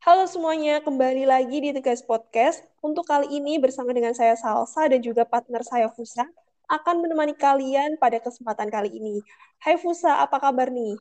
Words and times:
Halo 0.00 0.24
semuanya, 0.24 0.80
kembali 0.80 1.28
lagi 1.28 1.60
di 1.60 1.76
Tegas 1.76 2.00
Podcast. 2.00 2.64
Untuk 2.80 3.04
kali 3.04 3.36
ini 3.36 3.60
bersama 3.60 3.92
dengan 3.92 4.16
saya 4.16 4.32
Salsa 4.32 4.88
dan 4.88 5.04
juga 5.04 5.28
partner 5.28 5.60
saya 5.60 5.92
Fusa 5.92 6.24
akan 6.72 7.04
menemani 7.04 7.36
kalian 7.36 8.00
pada 8.00 8.16
kesempatan 8.16 8.72
kali 8.72 8.96
ini. 8.96 9.20
Hai 9.60 9.76
Fusa, 9.76 10.24
apa 10.24 10.40
kabar 10.40 10.72
nih? 10.72 10.96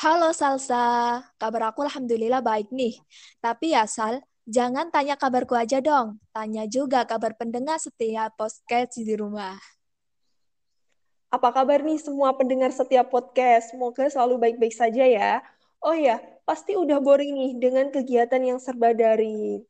Halo 0.00 0.32
Salsa, 0.32 1.20
kabar 1.36 1.76
aku 1.76 1.84
alhamdulillah 1.84 2.40
baik 2.40 2.72
nih. 2.72 2.96
Tapi 3.36 3.76
ya 3.76 3.84
Sal, 3.84 4.24
jangan 4.48 4.88
tanya 4.88 5.20
kabarku 5.20 5.52
aja 5.52 5.84
dong. 5.84 6.16
Tanya 6.32 6.64
juga 6.64 7.04
kabar 7.04 7.36
pendengar 7.36 7.76
setiap 7.76 8.32
podcast 8.32 8.96
di 8.96 9.12
rumah. 9.12 9.60
Apa 11.28 11.52
kabar 11.52 11.84
nih 11.84 12.00
semua 12.00 12.32
pendengar 12.32 12.72
setiap 12.72 13.12
podcast? 13.12 13.76
Semoga 13.76 14.08
selalu 14.08 14.40
baik-baik 14.40 14.72
saja 14.72 15.04
ya. 15.04 15.44
Oh 15.84 15.92
ya, 15.92 16.16
pasti 16.50 16.74
udah 16.74 16.98
boring 16.98 17.30
nih 17.30 17.52
dengan 17.62 17.94
kegiatan 17.94 18.42
yang 18.42 18.58
serba 18.58 18.90
daring. 18.90 19.62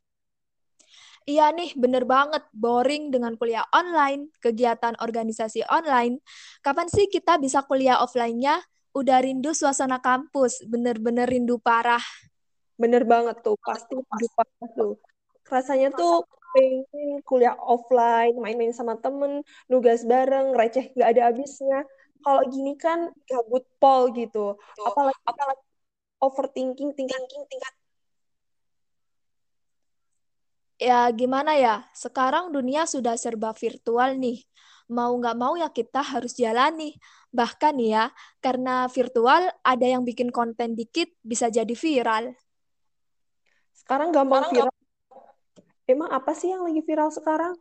Iya 1.28 1.52
nih, 1.52 1.76
bener 1.76 2.08
banget. 2.08 2.40
Boring 2.56 3.12
dengan 3.12 3.36
kuliah 3.36 3.68
online, 3.76 4.32
kegiatan 4.40 4.96
organisasi 4.96 5.60
online. 5.68 6.24
Kapan 6.64 6.88
sih 6.88 7.04
kita 7.12 7.36
bisa 7.36 7.60
kuliah 7.68 8.00
offline-nya? 8.00 8.64
Udah 8.96 9.20
rindu 9.20 9.52
suasana 9.52 10.00
kampus, 10.00 10.64
bener-bener 10.64 11.28
rindu 11.28 11.60
parah. 11.60 12.00
Bener 12.80 13.04
banget 13.04 13.44
tuh, 13.44 13.60
pasti 13.60 14.00
rindu 14.00 14.28
parah 14.32 14.68
tuh. 14.72 14.96
Rasanya 15.52 15.92
tuh 15.92 16.24
pengen 16.56 17.20
kuliah 17.28 17.60
offline, 17.60 18.40
main-main 18.40 18.72
sama 18.72 18.96
temen, 18.96 19.44
nugas 19.68 20.00
bareng, 20.08 20.56
receh 20.56 20.96
gak 20.96 21.12
ada 21.12 21.28
habisnya. 21.28 21.84
Kalau 22.24 22.40
gini 22.48 22.72
kan 22.80 23.12
gabut 23.28 23.68
pol 23.76 24.16
gitu. 24.16 24.56
Apalagi, 24.80 25.20
apalagi 25.28 25.69
overthinking 26.20 26.92
tingkat 26.94 27.20
tingkat 27.26 27.74
ya 30.80 31.12
gimana 31.12 31.52
ya, 31.60 31.84
sekarang 31.92 32.48
dunia 32.48 32.88
sudah 32.88 33.14
serba 33.20 33.52
virtual 33.52 34.16
nih. 34.16 34.40
Mau 34.90 35.12
nggak 35.20 35.36
mau 35.38 35.54
ya 35.54 35.68
kita 35.70 36.00
harus 36.02 36.34
jalani. 36.34 36.96
Bahkan 37.30 37.78
ya, 37.78 38.10
karena 38.42 38.90
virtual 38.90 39.52
ada 39.62 39.86
yang 39.86 40.02
bikin 40.02 40.34
konten 40.34 40.74
dikit 40.74 41.12
bisa 41.22 41.46
jadi 41.52 41.70
viral. 41.76 42.34
Sekarang 43.76 44.10
gampang 44.10 44.50
viral. 44.50 44.74
Emang 45.86 46.10
apa 46.10 46.34
sih 46.34 46.50
yang 46.50 46.66
lagi 46.66 46.82
viral 46.82 47.12
sekarang? 47.14 47.54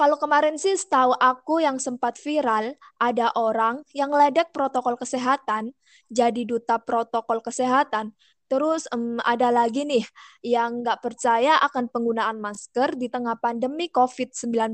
Kalau 0.00 0.16
kemarin 0.16 0.56
sih 0.56 0.80
setahu 0.80 1.12
aku 1.12 1.60
yang 1.60 1.76
sempat 1.76 2.16
viral, 2.16 2.72
ada 2.96 3.36
orang 3.36 3.84
yang 3.92 4.08
ledek 4.08 4.48
protokol 4.48 4.96
kesehatan, 4.96 5.76
jadi 6.08 6.40
duta 6.48 6.80
protokol 6.80 7.44
kesehatan. 7.44 8.16
Terus 8.48 8.88
um, 8.96 9.20
ada 9.28 9.52
lagi 9.52 9.84
nih 9.84 10.00
yang 10.40 10.80
nggak 10.80 11.04
percaya 11.04 11.60
akan 11.60 11.92
penggunaan 11.92 12.40
masker 12.40 12.96
di 12.96 13.12
tengah 13.12 13.36
pandemi 13.44 13.92
COVID-19, 13.92 14.72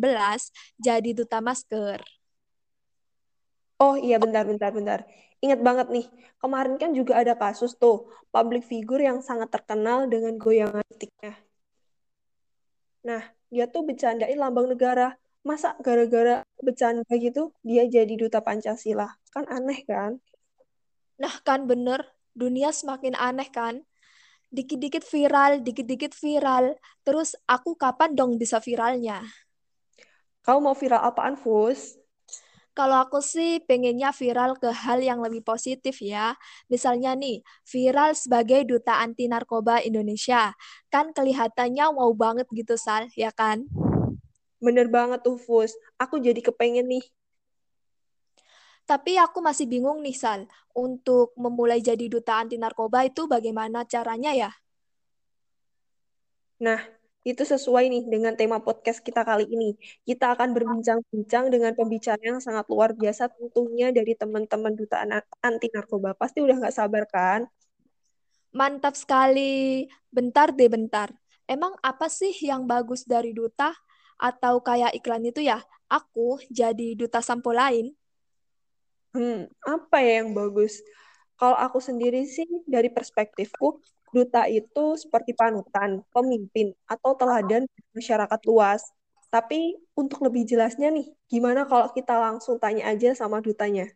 jadi 0.78 1.10
duta 1.10 1.42
masker. 1.42 2.06
Oh 3.82 3.98
iya 3.98 4.22
bentar, 4.22 4.46
bentar, 4.46 4.70
bentar. 4.70 5.10
Ingat 5.42 5.58
banget 5.58 5.86
nih, 5.90 6.06
kemarin 6.38 6.78
kan 6.78 6.94
juga 6.94 7.18
ada 7.18 7.34
kasus 7.34 7.74
tuh, 7.74 8.14
public 8.30 8.62
figure 8.62 9.02
yang 9.02 9.18
sangat 9.26 9.50
terkenal 9.50 10.06
dengan 10.06 10.38
goyangan 10.38 10.86
tiknya. 10.94 11.34
Nah, 13.02 13.35
dia 13.52 13.66
tuh 13.70 13.86
bercandain 13.86 14.38
lambang 14.38 14.70
negara. 14.70 15.14
Masa 15.46 15.78
gara-gara 15.78 16.42
bercanda 16.58 17.06
gitu 17.14 17.54
dia 17.62 17.86
jadi 17.86 18.10
duta 18.18 18.42
Pancasila? 18.42 19.06
Kan 19.30 19.46
aneh 19.46 19.86
kan? 19.86 20.18
Nah 21.22 21.34
kan 21.46 21.70
bener, 21.70 22.02
dunia 22.34 22.74
semakin 22.74 23.14
aneh 23.14 23.46
kan? 23.48 23.86
Dikit-dikit 24.50 25.06
viral, 25.06 25.62
dikit-dikit 25.62 26.12
viral. 26.18 26.74
Terus 27.06 27.38
aku 27.46 27.78
kapan 27.78 28.14
dong 28.18 28.38
bisa 28.42 28.58
viralnya? 28.58 29.22
Kau 30.42 30.62
mau 30.62 30.74
viral 30.78 31.02
apaan, 31.02 31.34
Fus? 31.34 31.98
Kalau 32.76 33.00
aku 33.00 33.24
sih 33.24 33.64
pengennya 33.64 34.12
viral 34.12 34.60
ke 34.60 34.68
hal 34.68 35.00
yang 35.00 35.24
lebih 35.24 35.40
positif 35.40 36.04
ya. 36.04 36.36
Misalnya 36.68 37.16
nih, 37.16 37.40
viral 37.64 38.12
sebagai 38.12 38.68
duta 38.68 39.00
anti 39.00 39.32
narkoba 39.32 39.80
Indonesia. 39.80 40.52
Kan 40.92 41.16
kelihatannya 41.16 41.88
wow 41.96 42.12
banget 42.12 42.44
gitu, 42.52 42.76
Sal, 42.76 43.08
ya 43.16 43.32
kan? 43.32 43.64
Bener 44.60 44.92
banget 44.92 45.24
tuh, 45.24 45.40
Fus. 45.40 45.72
Aku 45.96 46.20
jadi 46.20 46.36
kepengen 46.44 46.84
nih. 46.84 47.04
Tapi 48.84 49.16
aku 49.16 49.40
masih 49.40 49.64
bingung 49.64 50.04
nih, 50.04 50.12
Sal. 50.12 50.44
Untuk 50.76 51.32
memulai 51.40 51.80
jadi 51.80 52.12
duta 52.12 52.44
anti 52.44 52.60
narkoba 52.60 53.08
itu 53.08 53.24
bagaimana 53.24 53.88
caranya 53.88 54.36
ya? 54.36 54.52
Nah, 56.60 56.80
itu 57.26 57.42
sesuai 57.42 57.90
nih 57.90 58.06
dengan 58.06 58.38
tema 58.38 58.62
podcast 58.62 59.02
kita 59.02 59.26
kali 59.26 59.50
ini. 59.50 59.74
Kita 60.06 60.38
akan 60.38 60.54
berbincang-bincang 60.54 61.50
dengan 61.50 61.74
pembicara 61.74 62.22
yang 62.22 62.38
sangat 62.38 62.70
luar 62.70 62.94
biasa 62.94 63.26
tentunya 63.34 63.90
dari 63.90 64.14
teman-teman 64.14 64.78
duta 64.78 65.02
anti 65.42 65.66
narkoba. 65.74 66.14
Pasti 66.14 66.38
udah 66.38 66.54
nggak 66.62 66.76
sabar 66.78 67.02
kan? 67.10 67.50
Mantap 68.54 68.94
sekali. 68.94 69.90
Bentar 70.06 70.54
deh, 70.54 70.70
bentar. 70.70 71.10
Emang 71.50 71.74
apa 71.82 72.06
sih 72.06 72.30
yang 72.46 72.62
bagus 72.62 73.02
dari 73.02 73.34
duta? 73.34 73.74
Atau 74.22 74.62
kayak 74.62 74.94
iklan 74.94 75.26
itu 75.26 75.42
ya, 75.42 75.58
aku 75.90 76.38
jadi 76.46 76.94
duta 76.94 77.18
sampo 77.18 77.50
lain? 77.50 77.90
Hmm, 79.12 79.50
apa 79.66 79.98
ya 79.98 80.22
yang 80.22 80.30
bagus? 80.30 80.78
Kalau 81.36 81.58
aku 81.58 81.82
sendiri 81.82 82.22
sih, 82.24 82.46
dari 82.64 82.88
perspektifku, 82.88 83.82
duta 84.14 84.46
itu 84.50 84.98
seperti 84.98 85.32
panutan, 85.34 86.02
pemimpin, 86.14 86.74
atau 86.86 87.14
teladan 87.18 87.66
masyarakat 87.94 88.40
luas. 88.46 88.82
Tapi 89.30 89.74
untuk 89.98 90.22
lebih 90.22 90.46
jelasnya 90.46 90.88
nih, 90.92 91.10
gimana 91.26 91.66
kalau 91.66 91.90
kita 91.90 92.14
langsung 92.14 92.56
tanya 92.62 92.86
aja 92.90 93.12
sama 93.12 93.42
dutanya? 93.42 93.90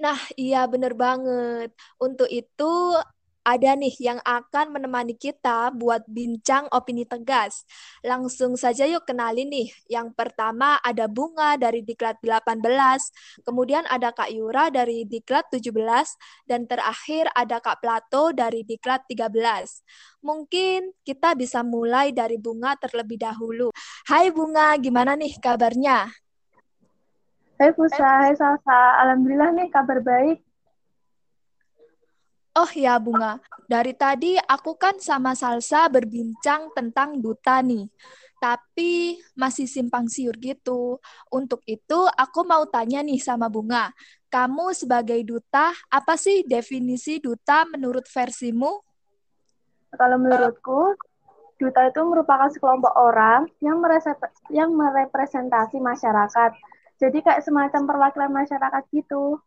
Nah, 0.00 0.16
iya 0.40 0.64
bener 0.64 0.96
banget. 0.96 1.76
Untuk 2.00 2.24
itu 2.32 2.96
ada 3.40 3.72
nih 3.72 3.94
yang 3.96 4.20
akan 4.20 4.76
menemani 4.76 5.16
kita 5.16 5.72
buat 5.72 6.04
bincang 6.04 6.68
opini 6.70 7.08
tegas. 7.08 7.64
Langsung 8.04 8.60
saja 8.60 8.84
yuk 8.84 9.08
kenalin 9.08 9.48
nih. 9.48 9.68
Yang 9.88 10.12
pertama 10.12 10.76
ada 10.84 11.08
Bunga 11.08 11.56
dari 11.56 11.80
Diklat 11.80 12.20
18, 12.20 12.60
kemudian 13.44 13.88
ada 13.88 14.12
Kak 14.12 14.28
Yura 14.28 14.68
dari 14.68 15.08
Diklat 15.08 15.48
17, 15.48 15.72
dan 16.44 16.68
terakhir 16.68 17.32
ada 17.32 17.58
Kak 17.64 17.80
Plato 17.80 18.36
dari 18.36 18.60
Diklat 18.60 19.08
13. 19.08 19.32
Mungkin 20.20 20.92
kita 21.00 21.32
bisa 21.32 21.64
mulai 21.64 22.12
dari 22.12 22.36
Bunga 22.36 22.76
terlebih 22.76 23.16
dahulu. 23.16 23.72
Hai 24.04 24.28
Bunga, 24.28 24.76
gimana 24.76 25.16
nih 25.16 25.40
kabarnya? 25.40 26.12
Hai 27.56 27.70
Fusa, 27.76 28.24
hai 28.24 28.36
Salsa. 28.36 29.00
Alhamdulillah 29.04 29.52
nih 29.56 29.68
kabar 29.72 30.00
baik. 30.04 30.49
Oh 32.60 32.68
ya 32.76 33.00
Bunga, 33.00 33.40
dari 33.64 33.96
tadi 33.96 34.36
aku 34.36 34.76
kan 34.76 35.00
sama 35.00 35.32
Salsa 35.32 35.88
berbincang 35.88 36.68
tentang 36.76 37.16
duta 37.16 37.64
nih, 37.64 37.88
tapi 38.36 39.16
masih 39.32 39.64
simpang 39.64 40.04
siur 40.12 40.36
gitu. 40.36 41.00
Untuk 41.32 41.64
itu 41.64 42.04
aku 42.04 42.44
mau 42.44 42.68
tanya 42.68 43.00
nih 43.00 43.16
sama 43.16 43.48
Bunga, 43.48 43.88
kamu 44.28 44.76
sebagai 44.76 45.24
duta, 45.24 45.72
apa 45.88 46.20
sih 46.20 46.44
definisi 46.44 47.16
duta 47.16 47.64
menurut 47.64 48.04
versimu? 48.12 48.84
Kalau 49.96 50.20
menurutku, 50.20 51.00
duta 51.56 51.88
itu 51.88 52.00
merupakan 52.04 52.52
sekelompok 52.52 52.92
orang 52.92 53.48
yang, 53.64 53.80
yang 54.52 54.68
merepresentasi 54.76 55.80
masyarakat. 55.80 56.50
Jadi 57.00 57.24
kayak 57.24 57.40
semacam 57.40 57.88
perwakilan 57.88 58.28
masyarakat 58.28 58.84
gitu. 58.92 59.40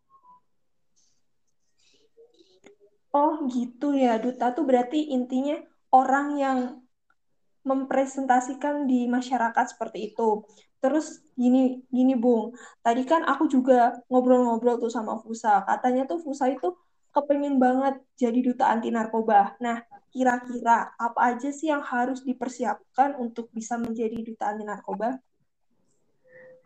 Oh 3.14 3.46
gitu 3.46 3.94
ya, 3.94 4.18
duta 4.18 4.50
tuh 4.50 4.66
berarti 4.66 5.14
intinya 5.14 5.54
orang 5.94 6.26
yang 6.34 6.58
mempresentasikan 7.62 8.90
di 8.90 9.06
masyarakat 9.06 9.64
seperti 9.70 10.12
itu. 10.12 10.42
Terus 10.82 11.22
gini, 11.38 11.80
gini 11.88 12.12
Bung, 12.18 12.52
tadi 12.82 13.06
kan 13.06 13.22
aku 13.24 13.46
juga 13.46 14.02
ngobrol-ngobrol 14.10 14.82
tuh 14.82 14.90
sama 14.90 15.16
Fusa. 15.22 15.62
Katanya 15.62 16.10
tuh 16.10 16.20
Fusa 16.20 16.50
itu 16.50 16.74
kepengen 17.14 17.62
banget 17.62 18.02
jadi 18.18 18.36
duta 18.42 18.66
anti 18.68 18.90
narkoba. 18.90 19.54
Nah, 19.62 19.80
kira-kira 20.10 20.92
apa 20.98 21.20
aja 21.32 21.54
sih 21.54 21.70
yang 21.70 21.86
harus 21.86 22.20
dipersiapkan 22.26 23.14
untuk 23.16 23.48
bisa 23.54 23.78
menjadi 23.78 24.26
duta 24.26 24.50
anti 24.50 24.66
narkoba? 24.66 25.22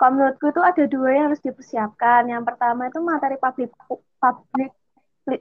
Kalau 0.01 0.13
menurutku 0.17 0.49
itu 0.49 0.63
ada 0.65 0.85
dua 0.89 1.09
yang 1.13 1.25
harus 1.31 1.43
dipersiapkan. 1.45 2.27
Yang 2.33 2.43
pertama 2.49 2.89
itu 2.89 2.99
materi 3.05 3.37
public 3.37 3.71
public 4.19 4.78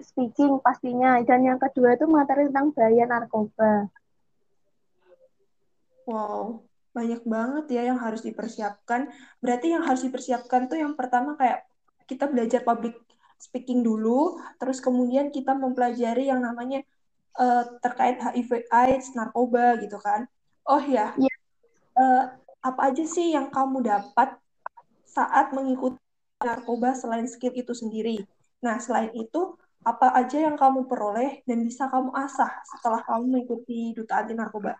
speaking 0.03 0.59
pastinya 0.59 1.21
dan 1.23 1.43
yang 1.47 1.59
kedua 1.59 1.95
itu 1.95 2.05
materi 2.09 2.51
tentang 2.51 2.75
bahaya 2.75 3.03
narkoba. 3.07 3.87
Wow, 6.07 6.63
banyak 6.95 7.21
banget 7.27 7.65
ya 7.71 7.81
yang 7.91 7.99
harus 7.99 8.23
dipersiapkan. 8.23 9.11
Berarti 9.43 9.75
yang 9.75 9.83
harus 9.83 10.03
dipersiapkan 10.07 10.71
tuh 10.71 10.79
yang 10.79 10.95
pertama 10.95 11.35
kayak 11.35 11.67
kita 12.07 12.27
belajar 12.31 12.63
public 12.63 12.95
speaking 13.37 13.83
dulu, 13.85 14.39
terus 14.57 14.81
kemudian 14.81 15.29
kita 15.29 15.53
mempelajari 15.53 16.31
yang 16.31 16.41
namanya 16.41 16.81
uh, 17.37 17.63
terkait 17.83 18.17
HIV 18.17 18.65
AIDS, 18.71 19.13
narkoba 19.13 19.77
gitu 19.83 19.99
kan. 20.01 20.25
Oh 20.67 20.81
ya, 20.81 21.13
Iya. 21.15 21.35
uh, 21.95 22.23
apa 22.65 22.81
aja 22.91 23.03
sih 23.05 23.31
yang 23.31 23.47
kamu 23.53 23.85
dapat 23.85 24.35
saat 25.07 25.53
mengikuti 25.55 26.01
narkoba 26.41 26.97
selain 26.97 27.29
skill 27.29 27.53
itu 27.55 27.71
sendiri? 27.71 28.25
Nah, 28.59 28.81
selain 28.81 29.13
itu, 29.13 29.53
apa 29.87 30.11
aja 30.19 30.43
yang 30.43 30.59
kamu 30.59 30.83
peroleh 30.83 31.39
dan 31.47 31.63
bisa 31.63 31.87
kamu 31.87 32.11
asah 32.11 32.51
setelah 32.67 32.99
kamu 33.07 33.23
mengikuti 33.31 33.95
duta 33.95 34.19
anti 34.19 34.35
narkoba? 34.35 34.75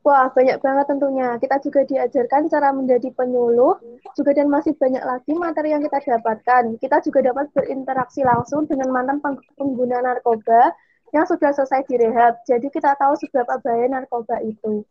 Wah, 0.00 0.32
banyak 0.32 0.64
banget 0.64 0.86
tentunya. 0.88 1.36
Kita 1.36 1.60
juga 1.60 1.84
diajarkan 1.84 2.48
cara 2.48 2.72
menjadi 2.72 3.12
penyuluh, 3.12 3.76
juga 4.16 4.32
dan 4.32 4.48
masih 4.48 4.72
banyak 4.72 5.04
lagi 5.04 5.32
materi 5.36 5.76
yang 5.76 5.84
kita 5.84 6.16
dapatkan. 6.16 6.80
Kita 6.80 7.04
juga 7.04 7.20
dapat 7.20 7.52
berinteraksi 7.52 8.24
langsung 8.24 8.64
dengan 8.64 8.88
mantan 8.96 9.20
pengguna 9.60 10.00
narkoba 10.00 10.72
yang 11.12 11.28
sudah 11.28 11.52
selesai 11.52 11.84
direhab. 11.84 12.40
Jadi 12.48 12.72
kita 12.72 12.96
tahu 12.96 13.12
seberapa 13.20 13.60
bahaya 13.60 13.92
narkoba 13.92 14.40
itu. 14.40 14.88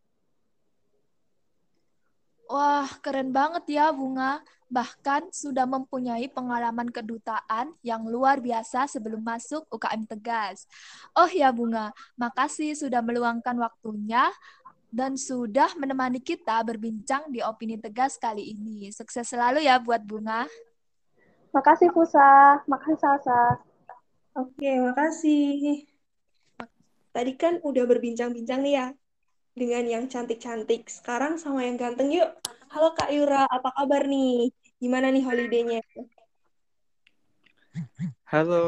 Wah, 2.49 2.89
keren 3.01 3.33
banget 3.33 3.65
ya 3.65 3.89
Bunga. 3.89 4.45
Bahkan 4.69 5.33
sudah 5.33 5.65
mempunyai 5.65 6.29
pengalaman 6.29 6.93
kedutaan 6.93 7.73
yang 7.81 8.05
luar 8.05 8.37
biasa 8.37 8.85
sebelum 8.85 9.25
masuk 9.25 9.65
UKM 9.73 10.05
Tegas. 10.05 10.69
Oh 11.17 11.25
ya 11.25 11.49
Bunga, 11.49 11.89
makasih 12.13 12.77
sudah 12.77 13.01
meluangkan 13.01 13.57
waktunya 13.57 14.29
dan 14.93 15.17
sudah 15.17 15.73
menemani 15.73 16.21
kita 16.21 16.61
berbincang 16.61 17.29
di 17.33 17.41
Opini 17.41 17.81
Tegas 17.81 18.17
kali 18.21 18.53
ini. 18.53 18.93
Sukses 18.93 19.25
selalu 19.25 19.65
ya 19.65 19.81
buat 19.81 20.05
Bunga. 20.05 20.45
Makasih 21.49 21.89
Fusa, 21.89 22.61
makasih 22.69 22.97
Salsa. 23.01 23.57
Oke, 24.37 24.69
makasih. 24.85 25.89
Tadi 27.09 27.33
kan 27.33 27.57
udah 27.65 27.83
berbincang-bincang 27.89 28.61
nih 28.61 28.73
ya 28.77 28.87
dengan 29.57 29.83
yang 29.89 30.05
cantik-cantik. 30.05 30.85
Sekarang 30.87 31.41
sama 31.41 31.65
yang 31.65 31.75
ganteng 31.75 32.13
yuk. 32.13 32.29
Halo 32.69 32.93
Kak 32.93 33.09
Yura, 33.09 33.49
apa 33.49 33.73
kabar 33.73 34.05
nih? 34.05 34.53
Gimana 34.79 35.11
nih 35.11 35.23
holiday-nya? 35.27 35.83
Halo. 38.31 38.63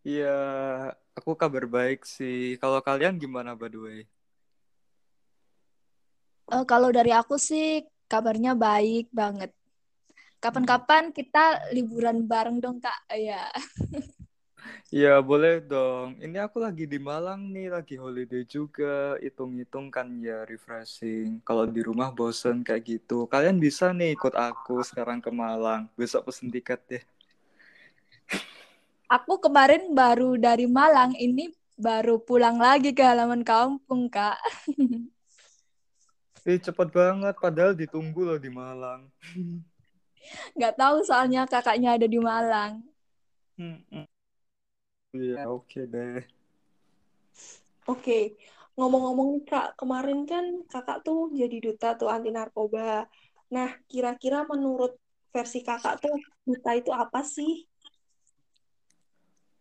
Iya, 0.00 0.32
aku 1.12 1.36
kabar 1.36 1.68
baik 1.68 2.08
sih. 2.08 2.56
Kalau 2.56 2.80
kalian 2.80 3.20
gimana 3.20 3.52
by 3.52 3.68
the 3.68 3.76
way? 3.76 4.00
Uh, 6.48 6.64
kalau 6.64 6.88
dari 6.88 7.12
aku 7.12 7.36
sih 7.36 7.84
kabarnya 8.08 8.56
baik 8.56 9.12
banget. 9.12 9.52
Kapan-kapan 10.40 11.12
kita 11.12 11.74
liburan 11.76 12.24
bareng 12.24 12.56
dong 12.56 12.80
kak, 12.80 12.96
ya. 13.12 13.52
Iya 14.90 15.18
boleh 15.18 15.60
dong. 15.66 16.16
Ini 16.22 16.46
aku 16.46 16.62
lagi 16.62 16.86
di 16.86 16.96
Malang 16.96 17.50
nih, 17.50 17.74
lagi 17.74 17.98
holiday 17.98 18.46
juga. 18.46 19.18
Hitung-hitung 19.18 19.90
kan 19.90 20.06
ya 20.22 20.46
refreshing. 20.46 21.42
Kalau 21.42 21.66
di 21.66 21.82
rumah 21.82 22.14
bosen 22.14 22.62
kayak 22.62 22.86
gitu. 22.86 23.26
Kalian 23.26 23.58
bisa 23.58 23.90
nih 23.90 24.14
ikut 24.14 24.34
aku 24.34 24.80
sekarang 24.86 25.18
ke 25.18 25.28
Malang. 25.28 25.90
Besok 25.98 26.30
pesen 26.30 26.48
tiket 26.54 26.80
deh. 26.86 27.02
Aku 29.06 29.38
kemarin 29.38 29.94
baru 29.94 30.34
dari 30.34 30.66
Malang, 30.66 31.14
ini 31.14 31.54
baru 31.78 32.18
pulang 32.18 32.58
lagi 32.58 32.90
ke 32.90 33.06
halaman 33.06 33.46
kampung 33.46 34.10
kak. 34.10 34.38
Eh 36.46 36.62
cepet 36.62 36.94
banget, 36.94 37.34
padahal 37.42 37.74
ditunggu 37.74 38.22
loh 38.22 38.38
di 38.38 38.46
Malang. 38.46 39.10
Nggak 40.54 40.74
tahu 40.78 41.02
soalnya 41.02 41.42
kakaknya 41.42 41.98
ada 41.98 42.06
di 42.06 42.22
Malang. 42.22 42.86
Iya, 45.16 45.34
oke 45.48 45.64
okay 45.64 45.84
deh. 45.92 46.20
Oke, 47.86 48.34
ngomong-ngomong 48.76 49.30
kak, 49.48 49.78
kemarin 49.80 50.26
kan 50.30 50.44
kakak 50.72 50.98
tuh 51.06 51.30
jadi 51.40 51.56
duta 51.64 51.88
tuh 52.00 52.08
anti 52.14 52.30
narkoba. 52.34 53.06
Nah, 53.54 53.70
kira-kira 53.90 54.42
menurut 54.50 54.92
versi 55.34 55.58
kakak 55.62 55.94
tuh 56.02 56.16
duta 56.42 56.70
itu 56.80 56.90
apa 56.90 57.20
sih? 57.22 57.52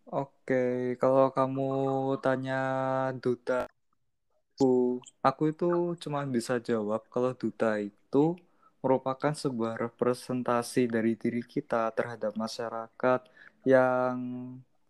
Oke, 0.09 0.95
kalau 1.01 1.29
kamu 1.37 1.69
tanya 2.23 2.61
duta 3.23 3.65
aku, 4.55 5.01
aku 5.27 5.43
itu 5.51 5.65
cuma 6.01 6.19
bisa 6.35 6.53
jawab 6.69 7.01
kalau 7.13 7.31
duta 7.41 7.77
itu 7.81 8.23
merupakan 8.81 9.33
sebuah 9.33 9.73
representasi 9.85 10.87
dari 10.95 11.13
diri 11.17 11.41
kita 11.41 11.89
terhadap 11.97 12.33
masyarakat 12.37 13.21
yang 13.65 14.15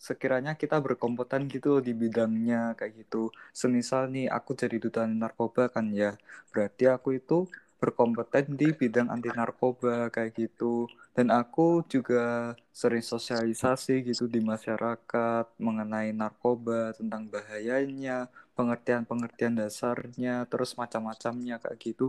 sekiranya 0.05 0.53
kita 0.53 0.77
berkompeten 0.85 1.49
gitu 1.49 1.81
di 1.81 1.97
bidangnya 1.97 2.77
kayak 2.77 2.93
gitu. 3.01 3.33
Semisal 3.49 4.13
nih 4.13 4.29
aku 4.29 4.53
jadi 4.53 4.77
duta 4.77 5.01
narkoba 5.09 5.63
kan 5.73 5.89
ya, 5.89 6.13
berarti 6.53 6.83
aku 6.85 7.17
itu 7.17 7.49
berkompeten 7.81 8.55
di 8.55 8.69
bidang 8.71 9.09
anti 9.09 9.29
narkoba 9.33 10.13
kayak 10.13 10.31
gitu. 10.37 10.85
Dan 11.17 11.33
aku 11.33 11.81
juga 11.89 12.53
sering 12.69 13.01
sosialisasi 13.01 14.05
gitu 14.05 14.29
di 14.29 14.39
masyarakat 14.43 15.45
mengenai 15.57 16.13
narkoba, 16.13 16.93
tentang 16.93 17.25
bahayanya, 17.33 18.29
pengertian-pengertian 18.53 19.57
dasarnya, 19.57 20.45
terus 20.51 20.77
macam-macamnya 20.77 21.55
kayak 21.63 21.77
gitu. 21.81 22.07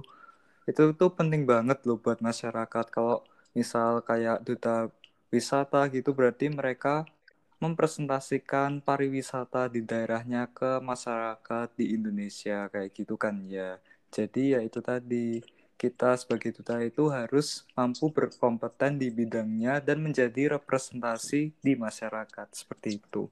Itu 0.69 0.93
tuh 0.99 1.11
penting 1.15 1.47
banget 1.47 1.79
loh 1.87 1.99
buat 1.99 2.19
masyarakat. 2.19 2.87
Kalau 2.91 3.23
misal 3.57 4.03
kayak 4.05 4.43
duta 4.45 4.91
wisata 5.31 5.87
gitu 5.91 6.11
berarti 6.15 6.51
mereka 6.51 7.07
mempresentasikan 7.65 8.71
pariwisata 8.89 9.63
di 9.75 9.81
daerahnya 9.91 10.43
ke 10.59 10.71
masyarakat 10.91 11.69
di 11.79 11.85
Indonesia 11.97 12.69
kayak 12.73 12.91
gitu 12.99 13.15
kan 13.25 13.37
ya. 13.49 13.81
Jadi 14.17 14.43
ya 14.55 14.61
itu 14.69 14.81
tadi 14.91 15.41
kita 15.83 16.17
sebagai 16.21 16.51
duta 16.57 16.81
itu 16.81 17.05
harus 17.13 17.47
mampu 17.77 18.09
berkompeten 18.17 18.93
di 19.03 19.09
bidangnya 19.19 19.75
dan 19.87 19.99
menjadi 20.07 20.57
representasi 20.57 21.53
di 21.65 21.73
masyarakat 21.77 22.49
seperti 22.61 22.89
itu. 23.01 23.29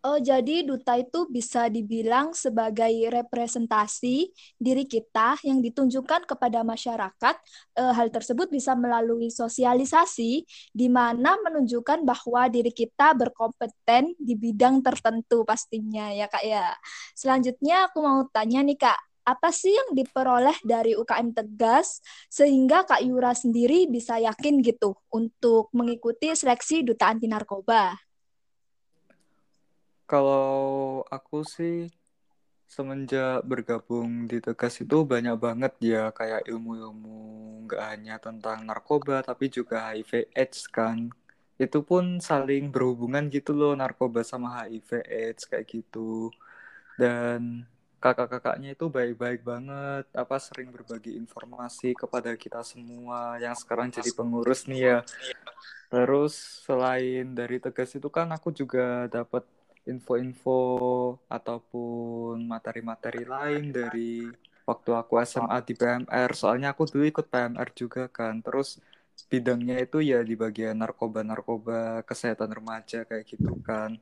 Oh, 0.00 0.16
jadi 0.16 0.64
duta 0.64 0.96
itu 0.96 1.28
bisa 1.28 1.68
dibilang 1.68 2.32
sebagai 2.32 2.88
representasi 3.12 4.32
diri 4.56 4.88
kita 4.88 5.36
yang 5.44 5.60
ditunjukkan 5.60 6.24
kepada 6.24 6.64
masyarakat. 6.64 7.36
E, 7.76 7.82
hal 7.84 8.08
tersebut 8.08 8.48
bisa 8.48 8.72
melalui 8.72 9.28
sosialisasi, 9.28 10.48
di 10.72 10.88
mana 10.88 11.36
menunjukkan 11.44 12.00
bahwa 12.08 12.48
diri 12.48 12.72
kita 12.72 13.12
berkompeten 13.12 14.16
di 14.16 14.40
bidang 14.40 14.80
tertentu 14.80 15.44
pastinya 15.44 16.08
ya 16.16 16.32
kak 16.32 16.48
ya. 16.48 16.72
Selanjutnya 17.12 17.92
aku 17.92 18.00
mau 18.00 18.24
tanya 18.32 18.64
nih 18.64 18.80
kak, 18.80 18.96
apa 19.28 19.52
sih 19.52 19.76
yang 19.76 19.92
diperoleh 19.92 20.56
dari 20.64 20.96
UKM 20.96 21.36
Tegas 21.36 22.00
sehingga 22.32 22.88
Kak 22.88 23.04
Yura 23.04 23.36
sendiri 23.36 23.84
bisa 23.84 24.16
yakin 24.16 24.64
gitu 24.64 24.96
untuk 25.12 25.68
mengikuti 25.76 26.32
seleksi 26.32 26.82
duta 26.88 27.12
anti 27.12 27.28
narkoba? 27.28 28.09
Kalau 30.10 31.06
aku 31.06 31.46
sih 31.46 31.86
semenjak 32.66 33.46
bergabung 33.46 34.26
di 34.26 34.42
Tegas 34.42 34.82
itu 34.82 35.06
banyak 35.06 35.38
banget 35.38 35.74
ya 35.78 36.10
kayak 36.10 36.50
ilmu-ilmu 36.50 37.18
nggak 37.70 37.82
hanya 37.94 38.18
tentang 38.18 38.66
narkoba 38.66 39.22
tapi 39.22 39.46
juga 39.46 39.86
HIV 39.94 40.34
AIDS 40.34 40.66
kan. 40.66 41.14
Itu 41.62 41.86
pun 41.86 42.18
saling 42.18 42.74
berhubungan 42.74 43.30
gitu 43.30 43.54
loh 43.54 43.78
narkoba 43.78 44.26
sama 44.26 44.66
HIV 44.66 45.06
AIDS 45.06 45.46
kayak 45.46 45.66
gitu. 45.78 46.34
Dan 46.98 47.70
kakak-kakaknya 48.02 48.74
itu 48.74 48.90
baik-baik 48.90 49.46
banget 49.46 50.10
apa 50.10 50.36
sering 50.42 50.74
berbagi 50.74 51.14
informasi 51.22 51.94
kepada 51.94 52.34
kita 52.34 52.66
semua 52.66 53.38
yang 53.38 53.54
sekarang 53.54 53.94
jadi 53.94 54.10
pengurus 54.10 54.66
nih 54.66 54.82
ya. 54.82 54.98
Terus 55.86 56.64
selain 56.66 57.30
dari 57.30 57.62
Tegas 57.62 57.94
itu 57.94 58.10
kan 58.10 58.26
aku 58.34 58.50
juga 58.50 59.06
dapat 59.06 59.46
info-info 59.88 60.60
ataupun 61.26 62.44
materi-materi 62.44 63.24
lain 63.24 63.72
dari 63.72 64.28
waktu 64.68 64.90
aku 64.94 65.18
SMA 65.24 65.58
di 65.66 65.74
PMR. 65.74 66.30
Soalnya 66.36 66.72
aku 66.72 66.86
dulu 66.86 67.04
ikut 67.08 67.26
PMR 67.26 67.68
juga 67.74 68.06
kan. 68.06 68.38
Terus 68.44 68.78
bidangnya 69.28 69.76
itu 69.82 70.00
ya 70.00 70.24
di 70.24 70.34
bagian 70.38 70.80
narkoba-narkoba, 70.80 72.06
kesehatan 72.08 72.50
remaja 72.54 73.04
kayak 73.04 73.24
gitu 73.26 73.58
kan. 73.64 73.98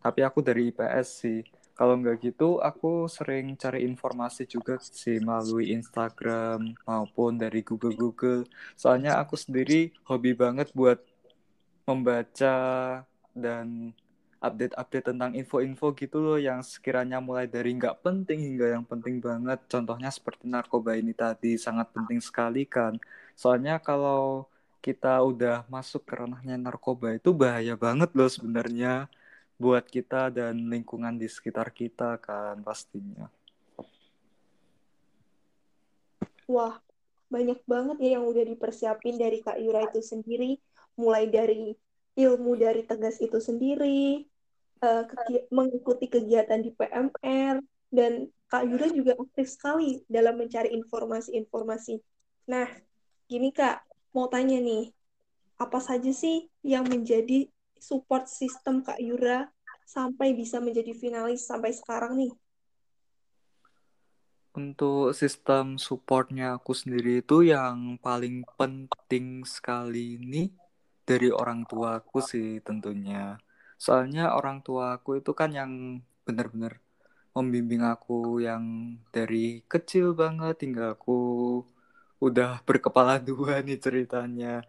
Tapi 0.00 0.20
aku 0.24 0.40
dari 0.40 0.70
IPS 0.70 1.08
sih. 1.24 1.40
Kalau 1.72 1.96
nggak 1.96 2.16
gitu, 2.20 2.60
aku 2.60 3.08
sering 3.08 3.56
cari 3.56 3.82
informasi 3.88 4.44
juga 4.44 4.76
sih 4.78 5.18
melalui 5.24 5.72
Instagram 5.72 6.76
maupun 6.84 7.40
dari 7.40 7.64
Google-Google. 7.64 8.44
Soalnya 8.76 9.16
aku 9.18 9.34
sendiri 9.40 9.90
hobi 10.04 10.36
banget 10.36 10.68
buat 10.76 11.00
membaca 11.88 12.56
dan 13.32 13.96
update-update 14.42 15.14
tentang 15.14 15.32
info-info 15.38 15.94
gitu 15.94 16.18
loh 16.18 16.38
yang 16.38 16.60
sekiranya 16.66 17.22
mulai 17.22 17.46
dari 17.46 17.70
nggak 17.78 18.02
penting 18.02 18.42
hingga 18.42 18.74
yang 18.74 18.84
penting 18.84 19.22
banget. 19.22 19.62
Contohnya 19.70 20.10
seperti 20.10 20.50
narkoba 20.50 20.98
ini 20.98 21.14
tadi 21.14 21.54
sangat 21.54 21.94
penting 21.94 22.18
sekali 22.18 22.66
kan. 22.66 22.98
Soalnya 23.38 23.78
kalau 23.78 24.50
kita 24.82 25.22
udah 25.22 25.62
masuk 25.70 26.02
ke 26.02 26.18
ranahnya 26.18 26.58
narkoba 26.58 27.14
itu 27.14 27.30
bahaya 27.30 27.78
banget 27.78 28.10
loh 28.18 28.26
sebenarnya. 28.26 29.06
buat 29.62 29.86
kita 29.86 30.34
dan 30.34 30.58
lingkungan 30.66 31.14
di 31.14 31.30
sekitar 31.30 31.70
kita 31.70 32.18
kan 32.18 32.58
pastinya. 32.66 33.30
Wah, 36.50 36.82
banyak 37.30 37.62
banget 37.62 37.96
ya 38.02 38.18
yang 38.18 38.26
udah 38.26 38.42
dipersiapin 38.42 39.14
dari 39.22 39.38
Kak 39.38 39.62
Yura 39.62 39.86
itu 39.86 40.02
sendiri, 40.02 40.58
mulai 40.98 41.30
dari 41.30 41.78
ilmu 42.18 42.58
dari 42.58 42.82
Tegas 42.82 43.22
itu 43.22 43.38
sendiri, 43.38 44.26
uh, 44.82 45.04
mengikuti 45.54 46.10
kegiatan 46.10 46.60
di 46.60 46.74
PMR, 46.74 47.62
dan 47.92 48.28
Kak 48.50 48.68
Yura 48.68 48.88
juga 48.92 49.16
aktif 49.16 49.48
sekali 49.48 50.04
dalam 50.10 50.36
mencari 50.36 50.74
informasi-informasi. 50.76 52.02
Nah, 52.50 52.68
gini 53.30 53.48
Kak, 53.54 53.80
mau 54.12 54.28
tanya 54.28 54.60
nih, 54.60 54.92
apa 55.56 55.78
saja 55.78 56.10
sih 56.10 56.50
yang 56.60 56.84
menjadi 56.84 57.48
support 57.78 58.28
sistem 58.28 58.82
Kak 58.82 58.98
Yura 58.98 59.48
sampai 59.88 60.34
bisa 60.36 60.58
menjadi 60.58 60.92
finalis 60.92 61.46
sampai 61.46 61.72
sekarang 61.72 62.18
nih? 62.18 62.32
Untuk 64.52 65.16
sistem 65.16 65.80
supportnya 65.80 66.60
aku 66.60 66.76
sendiri 66.76 67.24
itu 67.24 67.40
yang 67.40 67.96
paling 67.96 68.44
penting 68.60 69.48
sekali 69.48 70.20
ini 70.20 70.52
dari 71.08 71.32
orang 71.32 71.64
tua 71.64 72.04
aku 72.04 72.20
sih 72.20 72.60
tentunya. 72.60 73.40
Soalnya 73.84 74.24
orang 74.38 74.58
tua 74.66 74.84
aku 74.96 75.10
itu 75.20 75.32
kan 75.40 75.50
yang 75.60 75.72
benar-benar 76.26 76.78
membimbing 77.36 77.82
aku 77.92 78.38
yang 78.48 78.64
dari 79.16 79.64
kecil 79.72 80.06
banget 80.22 80.56
hingga 80.64 80.84
aku 80.94 81.18
udah 82.26 82.50
berkepala 82.68 83.14
dua 83.28 83.58
nih 83.66 83.78
ceritanya. 83.84 84.62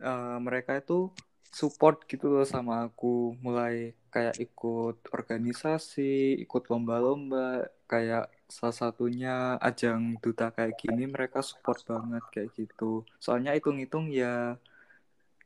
Uh, 0.00 0.38
mereka 0.46 0.72
itu 0.82 1.12
support 1.54 2.02
gitu 2.10 2.26
loh 2.34 2.46
sama 2.54 2.74
aku 2.90 3.38
mulai 3.44 3.94
kayak 4.10 4.36
ikut 4.42 4.96
organisasi, 5.14 6.42
ikut 6.44 6.62
lomba-lomba, 6.70 7.70
kayak 7.86 8.26
salah 8.50 8.74
satunya 8.74 9.58
ajang 9.62 10.18
duta 10.18 10.50
kayak 10.56 10.74
gini 10.82 11.04
mereka 11.14 11.38
support 11.46 11.78
banget 11.86 12.24
kayak 12.34 12.50
gitu. 12.58 13.06
Soalnya 13.22 13.54
hitung-hitung 13.54 14.10
ya 14.10 14.58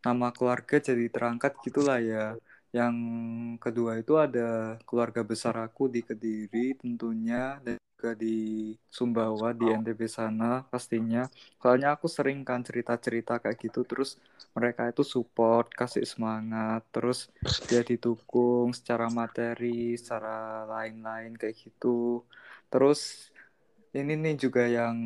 nama 0.07 0.29
keluarga 0.37 0.77
jadi 0.81 1.07
terangkat 1.13 1.53
gitulah 1.65 2.01
ya. 2.01 2.25
Yang 2.77 2.97
kedua 3.65 3.93
itu 4.01 4.13
ada 4.21 4.77
keluarga 4.85 5.23
besar 5.25 5.55
aku 5.67 5.89
di 5.89 6.01
Kediri 6.05 6.77
tentunya 6.77 7.57
dan 7.65 7.77
juga 7.97 8.13
di 8.15 8.37
Sumbawa 8.97 9.51
di 9.57 9.73
NTB 9.73 10.05
sana 10.07 10.63
pastinya. 10.73 11.25
Soalnya 11.61 11.89
aku 11.97 12.07
sering 12.07 12.45
kan 12.49 12.61
cerita-cerita 12.63 13.41
kayak 13.43 13.59
gitu 13.65 13.81
terus 13.89 14.21
mereka 14.57 14.87
itu 14.93 15.03
support, 15.03 15.67
kasih 15.73 16.05
semangat, 16.05 16.81
terus 16.95 17.19
dia 17.69 17.81
didukung 17.83 18.71
secara 18.77 19.07
materi, 19.09 19.97
secara 19.99 20.63
lain-lain 20.69 21.33
kayak 21.41 21.57
gitu. 21.65 22.23
Terus 22.71 23.33
ini 23.99 24.13
nih 24.23 24.35
juga 24.45 24.63
yang 24.69 24.97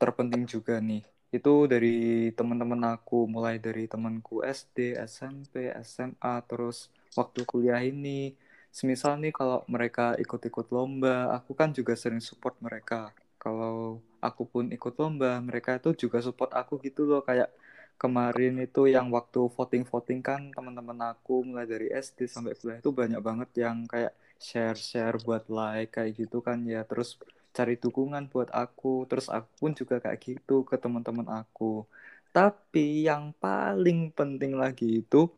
terpenting 0.00 0.44
juga 0.54 0.74
nih 0.88 1.02
itu 1.32 1.54
dari 1.64 2.28
teman-teman 2.36 2.94
aku 2.94 3.24
mulai 3.24 3.56
dari 3.56 3.88
temanku 3.88 4.44
SD, 4.44 5.00
SMP, 5.00 5.72
SMA 5.80 6.34
terus 6.44 6.92
waktu 7.16 7.40
kuliah 7.48 7.80
ini. 7.80 8.36
Semisal 8.72 9.20
nih 9.20 9.32
kalau 9.36 9.64
mereka 9.68 10.16
ikut-ikut 10.16 10.72
lomba 10.72 11.32
aku 11.36 11.52
kan 11.56 11.72
juga 11.72 11.92
sering 11.96 12.20
support 12.20 12.56
mereka. 12.60 13.12
Kalau 13.40 14.00
aku 14.20 14.42
pun 14.48 14.64
ikut 14.72 14.94
lomba 15.00 15.40
mereka 15.40 15.76
itu 15.80 16.08
juga 16.08 16.20
support 16.20 16.52
aku 16.52 16.76
gitu 16.84 17.04
loh. 17.08 17.24
Kayak 17.24 17.52
kemarin 17.96 18.60
itu 18.60 18.88
yang 18.88 19.08
waktu 19.12 19.40
voting-voting 19.56 20.20
kan 20.24 20.40
teman-teman 20.56 21.16
aku 21.16 21.44
mulai 21.48 21.64
dari 21.68 21.88
SD 21.92 22.28
sampai 22.28 22.56
kuliah 22.60 22.78
itu 22.80 22.90
banyak 22.92 23.20
banget 23.20 23.50
yang 23.64 23.84
kayak 23.88 24.12
share-share 24.40 25.16
buat 25.22 25.46
like 25.48 25.96
kayak 25.96 26.12
gitu 26.16 26.40
kan 26.44 26.64
ya. 26.64 26.84
Terus 26.84 27.16
cari 27.52 27.76
dukungan 27.76 28.32
buat 28.32 28.48
aku 28.52 29.04
terus 29.08 29.28
aku 29.28 29.48
pun 29.60 29.70
juga 29.76 30.00
kayak 30.00 30.20
gitu 30.20 30.64
ke 30.64 30.76
teman-teman 30.80 31.44
aku 31.44 31.84
tapi 32.32 33.04
yang 33.08 33.32
paling 33.36 34.08
penting 34.12 34.56
lagi 34.56 35.04
itu 35.04 35.28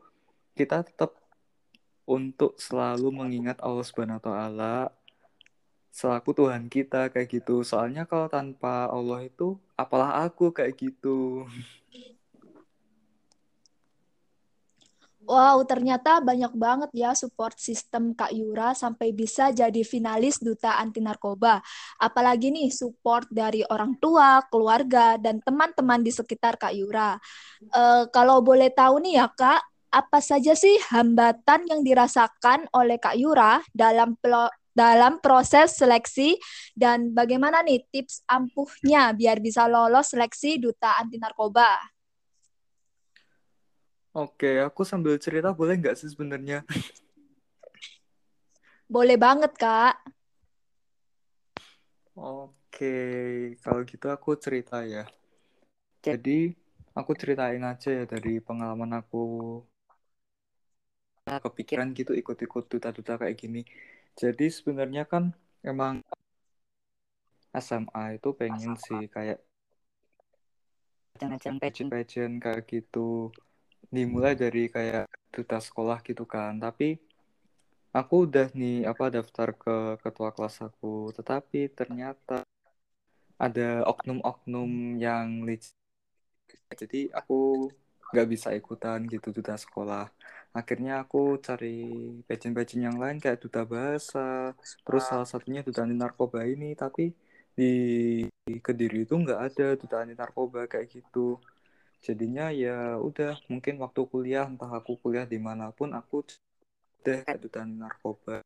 kita 0.55 0.87
tetap 0.87 1.19
untuk 2.07 2.55
selalu 2.61 3.11
mengingat 3.11 3.59
Allah 3.59 3.83
Subhanahu 3.83 4.23
wa 4.23 4.25
taala 4.25 4.77
selaku 5.95 6.35
Tuhan 6.35 6.67
kita 6.67 7.07
kayak 7.15 7.31
gitu. 7.31 7.63
Soalnya 7.63 8.03
kalau 8.03 8.27
tanpa 8.27 8.91
Allah 8.91 9.23
itu 9.31 9.55
apalah 9.79 10.27
aku 10.27 10.51
kayak 10.51 10.75
gitu. 10.75 11.47
Wow, 15.25 15.65
ternyata 15.65 16.21
banyak 16.21 16.53
banget 16.53 16.91
ya 16.93 17.17
support 17.17 17.57
sistem 17.57 18.13
Kak 18.13 18.29
Yura 18.37 18.77
sampai 18.77 19.17
bisa 19.17 19.49
jadi 19.57 19.81
finalis 19.81 20.37
Duta 20.37 20.77
Anti 20.77 21.01
Narkoba. 21.01 21.65
Apalagi 21.97 22.53
nih 22.53 22.69
support 22.69 23.25
dari 23.33 23.65
orang 23.65 23.97
tua, 23.97 24.45
keluarga, 24.53 25.17
dan 25.17 25.41
teman-teman 25.41 26.05
di 26.05 26.13
sekitar 26.13 26.61
Kak 26.61 26.77
Yura. 26.77 27.17
Uh, 27.73 28.05
kalau 28.13 28.45
boleh 28.45 28.69
tahu 28.69 29.01
nih 29.01 29.25
ya 29.25 29.33
Kak, 29.33 29.65
apa 29.95 30.19
saja 30.21 30.53
sih 30.53 30.77
hambatan 30.93 31.71
yang 31.71 31.81
dirasakan 31.81 32.69
oleh 32.77 33.01
Kak 33.01 33.17
Yura 33.17 33.65
dalam 33.73 34.19
dalam 34.75 35.23
proses 35.23 35.79
seleksi 35.79 36.35
dan 36.75 37.15
bagaimana 37.15 37.63
nih 37.63 37.87
tips 37.95 38.27
ampuhnya 38.27 39.15
biar 39.15 39.39
bisa 39.39 39.71
lolos 39.71 40.11
seleksi 40.11 40.59
Duta 40.59 40.99
Anti 40.99 41.17
Narkoba? 41.17 41.94
Oke, 44.15 44.63
aku 44.63 44.87
sambil 44.87 45.19
cerita 45.19 45.51
boleh 45.51 45.75
nggak 45.75 45.99
sih 45.99 46.07
sebenarnya? 46.07 46.63
Boleh 48.87 49.19
banget, 49.19 49.59
Kak. 49.59 50.07
Oke, 52.15 52.95
kalau 53.59 53.83
gitu 53.83 54.07
aku 54.15 54.39
cerita 54.39 54.87
ya. 54.87 55.03
Jadi, 55.99 56.55
aku 56.95 57.11
ceritain 57.19 57.59
aja 57.59 57.91
ya 57.91 58.05
dari 58.07 58.39
pengalaman 58.39 59.03
aku 59.03 59.23
kepikiran 61.27 61.91
gitu 61.91 62.15
ikut-ikut 62.15 62.71
duta-duta 62.71 63.19
kayak 63.19 63.35
gini. 63.35 63.67
Jadi 64.15 64.47
sebenarnya 64.47 65.11
kan 65.11 65.35
emang 65.67 66.07
SMA 67.51 68.15
itu 68.15 68.31
pengen 68.39 68.79
sih 68.79 69.11
kayak 69.11 69.43
pageant 71.19 71.91
pageant 71.91 72.35
kayak 72.43 72.63
gitu 72.71 73.35
dimulai 73.95 74.35
dari 74.35 74.67
kayak 74.67 75.07
duta 75.31 75.59
sekolah 75.63 76.03
gitu 76.03 76.27
kan. 76.27 76.59
Tapi 76.59 76.99
aku 77.95 78.27
udah 78.27 78.51
nih 78.51 78.91
apa 78.91 79.05
daftar 79.15 79.55
ke 79.55 79.77
ketua 80.03 80.35
kelas 80.35 80.57
aku. 80.67 81.15
Tetapi 81.15 81.71
ternyata 81.71 82.43
ada 83.39 83.87
oknum-oknum 83.87 84.99
yang 84.99 85.47
licik. 85.47 85.75
Jadi 86.75 87.11
aku 87.15 87.71
nggak 88.15 88.29
bisa 88.31 88.49
ikutan 88.55 89.07
gitu 89.11 89.31
duta 89.31 89.55
sekolah. 89.59 90.11
Akhirnya 90.55 91.03
aku 91.03 91.39
cari 91.43 91.83
pageant-pageant 92.31 92.83
yang 92.87 92.99
lain 92.99 93.19
kayak 93.19 93.43
duta 93.43 93.67
bahasa 93.67 94.55
terus 94.87 95.03
salah 95.07 95.27
satunya 95.27 95.67
duta 95.67 95.83
anti 95.83 95.99
narkoba 95.99 96.47
ini. 96.47 96.75
Tapi 96.79 97.11
di 97.55 97.73
kediri 98.63 99.07
itu 99.07 99.15
nggak 99.15 99.41
ada 99.41 99.67
duta 99.75 99.97
anti 100.03 100.15
narkoba 100.15 100.67
kayak 100.71 100.91
gitu 100.91 101.39
jadinya 102.05 102.53
ya 102.53 103.01
udah 103.01 103.41
mungkin 103.49 103.81
waktu 103.81 104.05
kuliah 104.13 104.45
entah 104.45 104.69
aku 104.69 105.01
kuliah 105.01 105.25
di 105.25 105.41
mana 105.41 105.73
pun 105.73 105.97
aku 105.97 106.21
udah 107.01 107.25
duta 107.41 107.65
narkoba. 107.65 108.45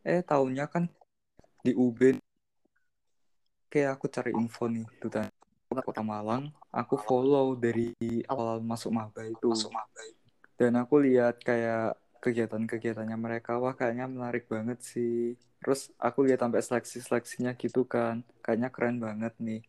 Eh 0.00 0.24
tahunnya 0.24 0.64
kan 0.72 0.88
di 1.60 1.76
UB 1.76 2.16
kayak 3.68 4.00
aku 4.00 4.06
cari 4.08 4.32
info 4.32 4.64
nih 4.72 4.88
duta 4.96 5.28
kota 5.68 6.00
Malang. 6.00 6.48
Aku 6.72 6.96
follow 6.96 7.52
dari 7.52 7.92
awal 8.24 8.64
masuk 8.64 8.88
maba 8.94 9.20
itu. 9.28 9.52
Dan 10.56 10.80
aku 10.80 11.02
lihat 11.04 11.44
kayak 11.44 11.98
kegiatan-kegiatannya 12.24 13.18
mereka 13.20 13.60
wah 13.60 13.76
kayaknya 13.76 14.08
menarik 14.08 14.48
banget 14.48 14.80
sih. 14.80 15.36
Terus 15.60 15.92
aku 16.00 16.24
lihat 16.24 16.40
sampai 16.40 16.64
seleksi-seleksinya 16.64 17.52
gitu 17.60 17.84
kan 17.84 18.24
kayaknya 18.40 18.72
keren 18.72 18.96
banget 18.96 19.34
nih. 19.42 19.60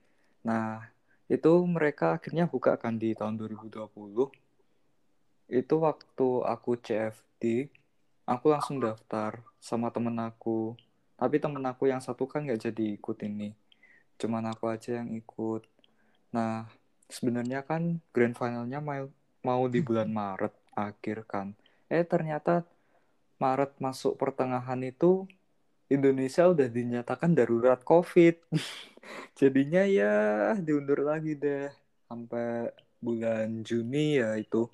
Nah 0.46 0.95
itu 1.25 1.51
mereka 1.65 2.17
akhirnya 2.17 2.46
buka 2.46 2.77
kan 2.77 3.01
di 3.01 3.17
tahun 3.17 3.41
2020 3.41 3.89
itu 5.50 5.75
waktu 5.77 6.27
aku 6.46 6.72
CFD 6.82 7.70
aku 8.25 8.46
langsung 8.50 8.82
daftar 8.82 9.38
sama 9.62 9.94
temen 9.94 10.17
aku. 10.17 10.74
Tapi 11.15 11.39
temen 11.39 11.63
aku 11.63 11.88
yang 11.88 12.01
satu 12.03 12.27
kan 12.27 12.44
nggak 12.44 12.70
jadi 12.70 12.86
ikut 13.00 13.17
ini. 13.24 13.55
Cuman 14.20 14.50
aku 14.51 14.67
aja 14.67 15.00
yang 15.00 15.13
ikut. 15.13 15.63
Nah 16.34 16.67
sebenarnya 17.08 17.62
kan 17.63 18.01
grand 18.12 18.36
finalnya 18.36 18.82
mau 18.82 19.08
mau 19.46 19.63
di 19.70 19.79
bulan 19.79 20.10
Maret 20.10 20.53
akhir 20.74 21.29
kan. 21.29 21.53
Eh 21.88 22.03
ternyata 22.03 22.65
Maret 23.38 23.77
masuk 23.77 24.17
pertengahan 24.17 24.82
itu 24.82 25.29
Indonesia 25.92 26.50
udah 26.50 26.68
dinyatakan 26.70 27.38
darurat 27.38 27.82
COVID 27.86 28.36
jadinya 29.39 29.86
ya 29.86 30.13
diundur 30.58 31.06
lagi 31.06 31.38
deh 31.38 31.70
sampai 32.10 32.74
bulan 33.01 33.62
Juni 33.62 34.18
ya 34.18 34.34
itu 34.38 34.65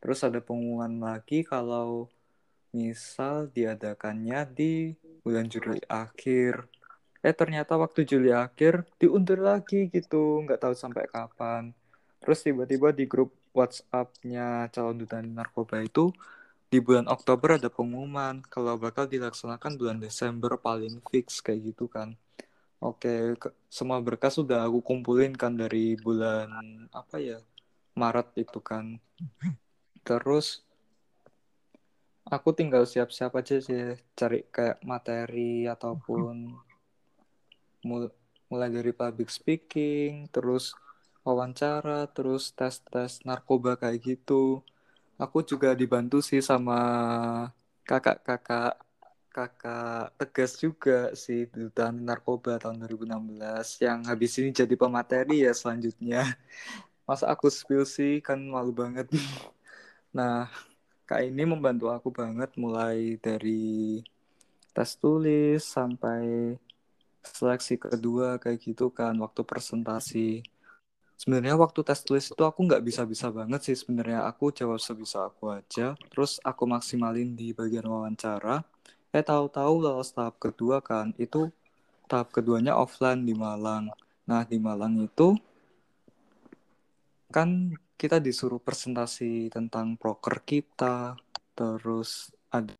terus 0.00 0.24
ada 0.24 0.40
pengumuman 0.40 0.96
lagi 0.96 1.44
kalau 1.44 2.08
misal 2.70 3.50
diadakannya 3.50 4.40
di 4.46 4.94
bulan 5.22 5.46
Juli 5.50 5.82
akhir. 5.90 6.70
Eh 7.20 7.34
ternyata 7.36 7.76
waktu 7.76 8.08
Juli 8.08 8.32
akhir 8.32 8.88
diundur 8.96 9.42
lagi 9.44 9.90
gitu, 9.92 10.40
nggak 10.46 10.60
tahu 10.62 10.74
sampai 10.74 11.04
kapan. 11.10 11.74
Terus 12.22 12.40
tiba-tiba 12.46 12.94
di 12.94 13.04
grup 13.04 13.34
WhatsApp-nya 13.52 14.70
calon 14.72 14.96
duta 15.02 15.18
narkoba 15.20 15.82
itu 15.82 16.14
di 16.70 16.78
bulan 16.78 17.10
Oktober 17.10 17.58
ada 17.58 17.66
pengumuman 17.66 18.38
kalau 18.46 18.78
bakal 18.78 19.10
dilaksanakan 19.10 19.74
bulan 19.74 19.98
Desember 19.98 20.54
paling 20.54 21.02
fix 21.10 21.42
kayak 21.42 21.74
gitu 21.74 21.90
kan. 21.90 22.14
Oke, 22.78 23.34
semua 23.66 23.98
berkas 24.00 24.38
sudah 24.38 24.64
aku 24.64 24.80
kumpulin 24.80 25.34
kan 25.34 25.52
dari 25.52 25.98
bulan 25.98 26.48
apa 26.94 27.18
ya 27.18 27.42
Maret 27.98 28.38
itu 28.38 28.62
kan. 28.62 29.02
Terus 30.06 30.62
aku 32.30 32.54
tinggal 32.54 32.86
siap-siap 32.86 33.34
aja 33.34 33.58
sih 33.58 33.98
cari 34.14 34.46
kayak 34.46 34.80
materi 34.86 35.66
ataupun 35.66 36.54
mul 37.82 38.14
mulai 38.50 38.66
dari 38.66 38.90
public 38.90 39.30
speaking, 39.30 40.26
terus 40.30 40.74
wawancara, 41.22 42.06
terus 42.10 42.50
tes-tes 42.54 43.22
narkoba 43.22 43.78
kayak 43.78 44.02
gitu. 44.02 44.62
Aku 45.20 45.44
juga 45.44 45.76
dibantu 45.76 46.18
sih 46.24 46.40
sama 46.40 46.78
kakak-kakak 47.84 48.80
kakak 49.30 50.10
tegas 50.18 50.52
juga 50.58 51.14
sih 51.14 51.46
duta 51.54 51.94
narkoba 51.94 52.58
tahun 52.58 52.82
2016 52.82 53.78
yang 53.78 54.02
habis 54.10 54.32
ini 54.40 54.50
jadi 54.50 54.74
pemateri 54.74 55.46
ya 55.46 55.52
selanjutnya. 55.54 56.24
Masa 57.08 57.28
aku 57.32 57.46
spill 57.52 57.84
sih? 57.84 58.24
Kan 58.26 58.48
malu 58.48 58.72
banget. 58.74 59.06
Nah 60.16 60.50
kak 61.06 61.22
ini 61.22 61.46
membantu 61.46 61.86
aku 61.86 62.10
banget 62.10 62.50
mulai 62.58 63.14
dari 63.22 64.02
tes 64.74 64.90
tulis 64.98 65.62
sampai 65.62 66.58
seleksi 67.22 67.78
kedua 67.78 68.42
kayak 68.42 68.58
gitu 68.66 68.90
kan 68.90 69.14
waktu 69.22 69.42
presentasi 69.46 70.42
sebenarnya 71.20 71.54
waktu 71.60 71.80
tes 71.84 72.00
tulis 72.00 72.32
itu 72.32 72.42
aku 72.50 72.60
nggak 72.64 72.80
bisa-bisa 72.80 73.28
banget 73.28 73.60
sih 73.68 73.76
sebenarnya. 73.76 74.24
Aku 74.32 74.48
jawab 74.48 74.80
sebisa 74.80 75.28
aku 75.28 75.52
aja. 75.52 75.92
Terus 76.08 76.40
aku 76.40 76.64
maksimalin 76.64 77.36
di 77.36 77.52
bagian 77.52 77.84
wawancara. 77.84 78.64
Eh 79.12 79.20
tahu-tahu 79.20 79.74
lolos 79.84 80.16
tahap 80.16 80.40
kedua 80.40 80.80
kan? 80.80 81.12
Itu 81.20 81.52
tahap 82.08 82.32
keduanya 82.32 82.72
offline 82.80 83.20
di 83.28 83.36
Malang. 83.36 83.92
Nah 84.24 84.42
di 84.48 84.56
Malang 84.56 84.96
itu 85.04 85.36
kan 87.28 87.76
kita 88.00 88.16
disuruh 88.16 88.58
presentasi 88.58 89.52
tentang 89.52 89.94
proker 90.00 90.40
kita 90.42 91.20
terus 91.52 92.32
ada 92.48 92.72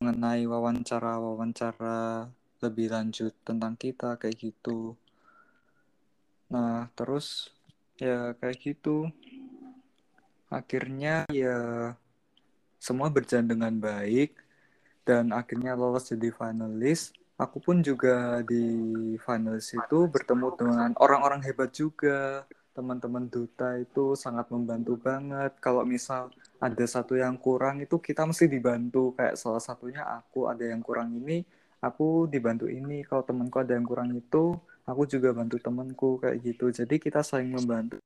mengenai 0.00 0.48
wawancara-wawancara 0.48 2.26
lebih 2.64 2.88
lanjut 2.90 3.36
tentang 3.44 3.76
kita 3.76 4.16
kayak 4.16 4.36
gitu 4.40 4.96
nah 6.50 6.90
terus 6.98 7.54
ya 7.96 8.34
kayak 8.42 8.58
gitu 8.58 9.06
akhirnya 10.50 11.24
ya 11.30 11.94
semua 12.80 13.12
berjalan 13.12 13.46
dengan 13.46 13.72
baik 13.76 14.34
dan 15.04 15.30
akhirnya 15.36 15.76
lolos 15.76 16.08
jadi 16.10 16.32
finalis. 16.32 17.12
Aku 17.40 17.56
pun 17.56 17.80
juga 17.80 18.44
di 18.44 18.64
finalis 19.16 19.72
itu 19.72 19.98
bertemu 20.08 20.48
dengan 20.60 20.90
orang-orang 21.00 21.40
hebat 21.44 21.72
juga. 21.72 22.44
Teman-teman 22.76 23.26
duta 23.28 23.80
itu 23.80 24.12
sangat 24.12 24.52
membantu 24.52 25.00
banget. 25.00 25.56
Kalau 25.60 25.84
misal 25.88 26.28
ada 26.60 26.84
satu 26.84 27.16
yang 27.16 27.40
kurang 27.40 27.80
itu 27.80 27.96
kita 27.96 28.28
mesti 28.28 28.44
dibantu. 28.44 29.16
Kayak 29.16 29.40
salah 29.40 29.60
satunya 29.60 30.04
aku 30.04 30.52
ada 30.52 30.68
yang 30.68 30.84
kurang 30.84 31.16
ini, 31.16 31.40
aku 31.80 32.28
dibantu 32.28 32.68
ini. 32.68 33.00
Kalau 33.08 33.24
temanku 33.24 33.56
ada 33.56 33.72
yang 33.72 33.88
kurang 33.88 34.12
itu, 34.12 34.52
aku 34.90 35.06
juga 35.06 35.30
bantu 35.30 35.56
temanku 35.62 36.18
kayak 36.22 36.38
gitu. 36.42 36.68
Jadi 36.74 36.94
kita 36.98 37.22
saling 37.22 37.54
membantu. 37.54 37.96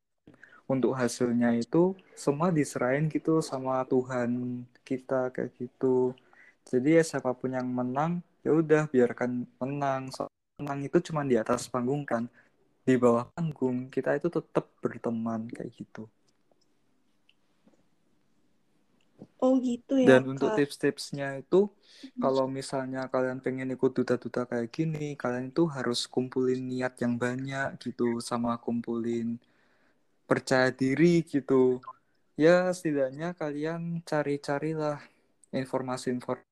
Untuk 0.65 0.97
hasilnya 0.97 1.53
itu 1.61 1.93
semua 2.17 2.49
diserahin 2.49 3.09
gitu 3.13 3.45
sama 3.45 3.85
Tuhan 3.85 4.65
kita 4.81 5.29
kayak 5.33 5.53
gitu. 5.61 6.17
Jadi 6.65 7.01
ya 7.01 7.05
siapa 7.05 7.37
pun 7.37 7.53
yang 7.53 7.69
menang 7.69 8.25
ya 8.41 8.53
udah 8.53 8.89
biarkan 8.89 9.45
menang. 9.61 10.09
So, 10.13 10.29
menang 10.61 10.81
itu 10.89 11.01
cuma 11.05 11.21
di 11.25 11.37
atas 11.37 11.69
panggung 11.69 12.09
kan. 12.09 12.29
Di 12.85 12.97
bawah 12.97 13.29
panggung 13.33 13.93
kita 13.93 14.17
itu 14.17 14.29
tetap 14.33 14.69
berteman 14.81 15.49
kayak 15.53 15.73
gitu 15.77 16.09
Oh 19.45 19.61
gitu 19.61 20.01
ya. 20.01 20.09
Dan 20.09 20.23
untuk 20.33 20.51
tips-tipsnya 20.57 21.29
itu, 21.45 21.69
kalau 22.25 22.45
misalnya 22.49 23.05
kalian 23.13 23.39
pengen 23.45 23.73
ikut 23.77 23.93
duta-duta 23.93 24.49
kayak 24.49 24.69
gini, 24.73 25.07
kalian 25.21 25.53
itu 25.53 25.65
harus 25.69 26.09
kumpulin 26.09 26.61
niat 26.73 26.97
yang 27.05 27.15
banyak 27.21 27.69
gitu, 27.85 28.21
sama 28.25 28.57
kumpulin 28.65 29.37
percaya 30.25 30.73
diri 30.73 31.21
gitu. 31.25 31.81
Ya 32.35 32.73
setidaknya 32.73 33.37
kalian 33.37 34.01
cari-carilah 34.09 34.99
informasi-informasi 35.53 36.43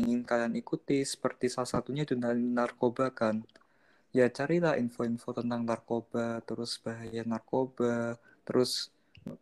ingin 0.00 0.20
kalian 0.24 0.54
ikuti 0.56 0.98
seperti 1.12 1.46
salah 1.52 1.70
satunya 1.70 2.04
dunia 2.08 2.32
narkoba 2.34 3.06
kan. 3.20 3.36
Ya 4.16 4.26
carilah 4.26 4.74
info-info 4.82 5.30
tentang 5.38 5.62
narkoba 5.68 6.42
terus 6.48 6.72
bahaya 6.82 7.22
narkoba 7.32 8.18
terus 8.46 8.90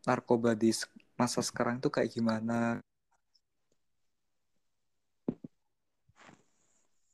narkoba 0.05 0.53
di 0.53 0.71
masa 1.20 1.40
sekarang 1.42 1.83
itu 1.83 1.88
kayak 1.90 2.11
gimana? 2.14 2.78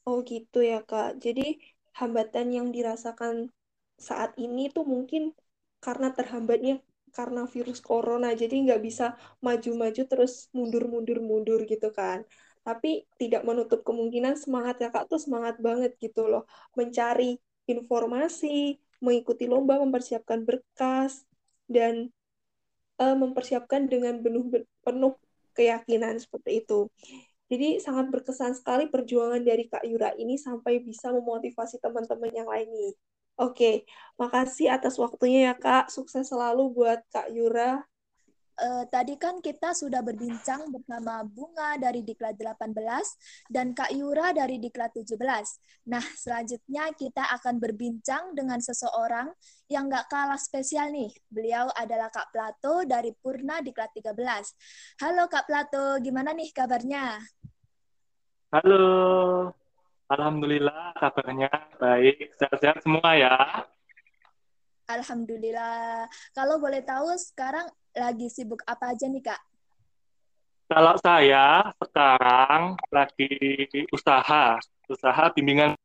Oh 0.08 0.20
gitu 0.30 0.60
ya 0.60 0.84
Kak. 0.84 1.16
Jadi 1.24 1.56
hambatan 1.96 2.46
yang 2.56 2.68
dirasakan 2.76 3.48
saat 3.96 4.36
ini 4.36 4.68
tuh 4.68 4.84
mungkin 4.84 5.32
karena 5.80 6.12
terhambatnya 6.12 6.84
karena 7.16 7.42
virus 7.48 7.80
corona. 7.80 8.28
Jadi 8.36 8.54
nggak 8.68 8.80
bisa 8.84 9.16
maju-maju 9.40 10.02
terus 10.10 10.32
mundur-mundur-mundur 10.56 11.64
gitu 11.72 11.88
kan. 11.98 12.18
Tapi 12.66 13.08
tidak 13.20 13.42
menutup 13.48 13.80
kemungkinan 13.88 14.34
semangat 14.36 14.74
kakak 14.82 15.04
tuh 15.08 15.20
semangat 15.24 15.56
banget 15.66 15.96
gitu 16.04 16.28
loh. 16.28 16.44
Mencari 16.76 17.40
informasi 17.64 18.80
mengikuti 19.04 19.44
lomba 19.48 19.80
mempersiapkan 19.80 20.44
berkas 20.48 21.24
dan 21.68 22.12
uh, 23.00 23.16
mempersiapkan 23.16 23.86
dengan 23.90 24.20
penuh 24.20 24.50
penuh 24.82 25.14
keyakinan 25.54 26.18
seperti 26.18 26.66
itu 26.66 26.90
jadi 27.52 27.76
sangat 27.76 28.08
berkesan 28.08 28.56
sekali 28.56 28.88
perjuangan 28.88 29.44
dari 29.44 29.68
Kak 29.68 29.84
Yura 29.84 30.16
ini 30.16 30.40
sampai 30.40 30.80
bisa 30.80 31.12
memotivasi 31.12 31.76
teman-teman 31.76 32.32
yang 32.32 32.48
lain 32.48 32.68
nih. 32.72 32.92
Oke, 33.36 33.84
makasih 34.16 34.72
atas 34.72 34.96
waktunya 34.96 35.52
ya 35.52 35.54
Kak. 35.54 35.92
Sukses 35.92 36.32
selalu 36.32 36.72
buat 36.72 37.04
Kak 37.12 37.28
Yura. 37.30 37.84
Uh, 38.54 38.86
tadi 38.86 39.18
kan 39.18 39.42
kita 39.42 39.74
sudah 39.74 39.98
berbincang 39.98 40.70
bersama 40.70 41.26
Bunga 41.26 41.74
dari 41.74 42.06
Diklat 42.06 42.38
18 42.38 42.70
dan 43.50 43.74
Kak 43.74 43.90
Yura 43.90 44.30
dari 44.30 44.62
Diklat 44.62 44.94
17. 44.94 45.18
Nah, 45.90 46.04
selanjutnya 46.14 46.94
kita 46.94 47.34
akan 47.34 47.58
berbincang 47.58 48.30
dengan 48.38 48.62
seseorang 48.62 49.34
yang 49.66 49.90
gak 49.90 50.06
kalah 50.06 50.38
spesial 50.38 50.94
nih. 50.94 51.10
Beliau 51.26 51.66
adalah 51.74 52.14
Kak 52.14 52.30
Plato 52.30 52.86
dari 52.86 53.10
Purna 53.10 53.58
Diklat 53.58 53.90
13. 53.90 54.14
Halo 55.02 55.26
Kak 55.26 55.50
Plato, 55.50 55.98
gimana 55.98 56.30
nih 56.30 56.54
kabarnya? 56.54 57.18
Halo, 58.54 59.50
Alhamdulillah 60.06 60.94
kabarnya 60.94 61.50
baik, 61.82 62.38
sehat-sehat 62.38 62.86
semua 62.86 63.18
ya. 63.18 63.66
Alhamdulillah. 64.84 66.04
Kalau 66.36 66.60
boleh 66.60 66.84
tahu 66.84 67.16
sekarang 67.16 67.64
lagi 67.96 68.28
sibuk 68.28 68.60
apa 68.68 68.92
aja 68.92 69.08
nih 69.08 69.24
Kak? 69.24 69.40
Kalau 70.68 70.96
saya 71.00 71.72
sekarang 71.76 72.76
lagi 72.88 73.32
usaha, 73.92 74.60
usaha 74.88 75.24
bimbingan. 75.32 75.76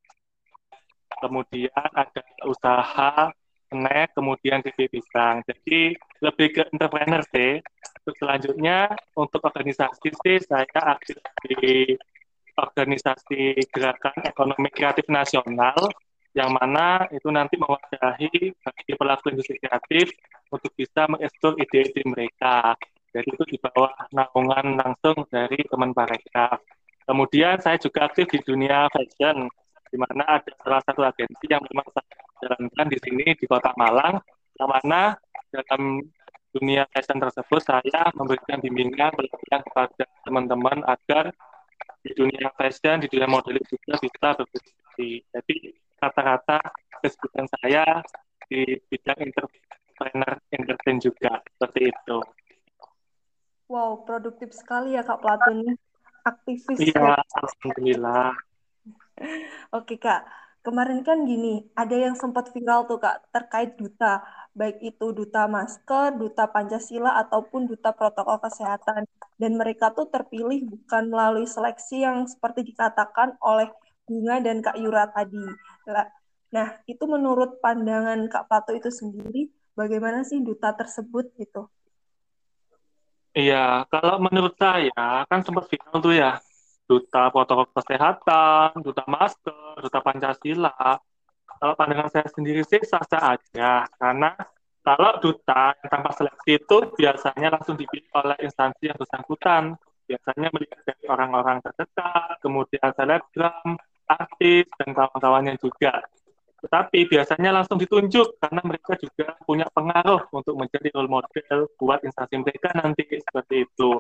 Kemudian 1.20 1.88
ada 1.92 2.24
usaha 2.48 3.32
snack, 3.70 4.16
kemudian 4.16 4.64
TV 4.64 4.88
pisang. 4.88 5.44
Jadi 5.44 5.96
lebih 6.24 6.48
ke 6.56 6.62
entrepreneur 6.72 7.24
sih. 7.32 7.60
Terus 8.04 8.18
selanjutnya 8.24 8.96
untuk 9.20 9.44
organisasi 9.44 10.10
sih 10.16 10.38
saya 10.48 10.66
aktif 10.96 11.20
di 11.44 11.94
organisasi 12.60 13.56
gerakan 13.72 14.16
ekonomi 14.28 14.68
kreatif 14.72 15.08
nasional 15.08 15.78
yang 16.38 16.54
mana 16.54 17.10
itu 17.10 17.26
nanti 17.34 17.58
mewadahi 17.58 18.54
bagi 18.54 18.92
pelaku 18.94 19.34
industri 19.34 19.58
kreatif 19.58 20.14
untuk 20.54 20.72
bisa 20.78 21.10
mengeksplor 21.10 21.58
ide-ide 21.58 22.06
mereka. 22.06 22.78
Jadi 23.10 23.28
itu 23.34 23.44
di 23.50 23.58
bawah 23.58 23.90
naungan 24.14 24.78
langsung 24.78 25.26
dari 25.34 25.66
teman 25.66 25.90
mereka. 25.98 26.62
Kemudian 27.10 27.58
saya 27.58 27.82
juga 27.82 28.06
aktif 28.06 28.30
di 28.30 28.40
dunia 28.46 28.86
fashion, 28.94 29.50
di 29.90 29.98
mana 29.98 30.38
ada 30.38 30.52
salah 30.62 30.82
satu 30.86 31.02
agensi 31.02 31.50
yang 31.50 31.66
memang 31.66 31.90
saya 31.90 32.22
jalankan 32.46 32.88
di 32.94 32.98
sini 33.02 33.26
di 33.34 33.46
Kota 33.50 33.74
Malang, 33.74 34.22
yang 34.62 34.70
mana 34.70 35.18
dalam 35.50 36.06
dunia 36.54 36.86
fashion 36.94 37.18
tersebut 37.18 37.62
saya 37.66 38.14
memberikan 38.14 38.62
bimbingan 38.62 39.10
pelatihan 39.18 39.62
kepada 39.66 40.06
teman-teman 40.22 40.86
agar 40.86 41.34
di 42.06 42.14
dunia 42.14 42.54
fashion, 42.54 43.02
di 43.02 43.10
dunia 43.10 43.26
modeling 43.26 43.66
juga 43.66 43.98
bisa 43.98 44.28
berprestasi. 44.38 45.10
Jadi 45.34 45.58
rata-rata 46.00 46.58
kesibukan 47.04 47.46
saya 47.60 48.04
di 48.50 48.80
bidang 48.90 49.20
entrepreneur 49.30 50.36
entertain 50.52 50.98
juga 50.98 51.44
seperti 51.46 51.92
itu. 51.92 52.18
Wow, 53.70 54.02
produktif 54.02 54.50
sekali 54.56 54.98
ya 54.98 55.06
Kak 55.06 55.22
Plato 55.22 55.54
nih. 55.54 55.78
Aktivis 56.26 56.80
Iya, 56.82 57.16
ya. 57.16 57.22
alhamdulillah. 57.22 58.34
Oke 59.78 60.02
Kak, 60.02 60.26
kemarin 60.66 61.06
kan 61.06 61.22
gini, 61.24 61.70
ada 61.78 61.94
yang 61.94 62.18
sempat 62.18 62.50
viral 62.50 62.90
tuh 62.90 62.98
Kak 62.98 63.30
terkait 63.30 63.78
duta, 63.78 64.26
baik 64.58 64.82
itu 64.82 65.14
duta 65.14 65.46
masker, 65.46 66.18
duta 66.18 66.50
Pancasila 66.50 67.22
ataupun 67.22 67.70
duta 67.70 67.94
protokol 67.94 68.42
kesehatan. 68.42 69.06
Dan 69.38 69.56
mereka 69.56 69.94
tuh 69.94 70.10
terpilih 70.10 70.66
bukan 70.66 71.14
melalui 71.14 71.46
seleksi 71.46 72.04
yang 72.04 72.26
seperti 72.26 72.74
dikatakan 72.74 73.38
oleh 73.40 73.70
Bunga 74.10 74.42
dan 74.42 74.66
Kak 74.66 74.82
Yura 74.82 75.06
tadi. 75.14 75.46
Nah, 76.50 76.68
itu 76.90 77.04
menurut 77.06 77.62
pandangan 77.62 78.26
Kak 78.30 78.50
Plato 78.50 78.72
itu 78.74 78.90
sendiri, 78.90 79.50
bagaimana 79.78 80.26
sih 80.26 80.42
duta 80.42 80.74
tersebut 80.74 81.30
gitu? 81.38 81.70
Iya, 83.38 83.86
kalau 83.94 84.18
menurut 84.18 84.58
saya 84.58 85.24
kan 85.30 85.46
sempat 85.46 85.70
viral 85.70 85.98
tuh 86.02 86.18
ya, 86.18 86.42
duta 86.90 87.30
protokol 87.30 87.70
kesehatan, 87.78 88.82
duta 88.82 89.06
masker, 89.06 89.78
duta 89.78 90.00
Pancasila. 90.02 90.98
Kalau 91.46 91.74
pandangan 91.78 92.10
saya 92.10 92.28
sendiri 92.34 92.66
sih 92.66 92.82
sah-sah 92.82 93.38
aja, 93.38 93.86
karena 94.02 94.34
kalau 94.82 95.22
duta 95.22 95.78
yang 95.78 95.90
tanpa 95.92 96.10
seleksi 96.18 96.58
itu 96.58 96.78
biasanya 96.98 97.54
langsung 97.54 97.78
dipilih 97.78 98.10
oleh 98.18 98.38
instansi 98.42 98.90
yang 98.90 98.98
bersangkutan. 98.98 99.78
Biasanya 100.10 100.50
melihat 100.50 100.82
dari 100.82 101.06
orang-orang 101.06 101.62
terdekat, 101.62 102.42
kemudian 102.42 102.90
selebgram, 102.98 103.78
artis, 104.10 104.66
dan 104.82 104.98
kawan-kawannya 104.98 105.56
juga. 105.62 106.02
Tetapi 106.60 107.08
biasanya 107.08 107.56
langsung 107.56 107.80
ditunjuk 107.80 108.36
karena 108.42 108.62
mereka 108.66 109.00
juga 109.00 109.32
punya 109.48 109.70
pengaruh 109.72 110.28
untuk 110.36 110.60
menjadi 110.60 110.92
role 110.92 111.08
model 111.08 111.72
buat 111.80 112.04
instansi 112.04 112.36
mereka 112.42 112.76
nanti 112.76 113.08
seperti 113.08 113.64
itu. 113.64 113.96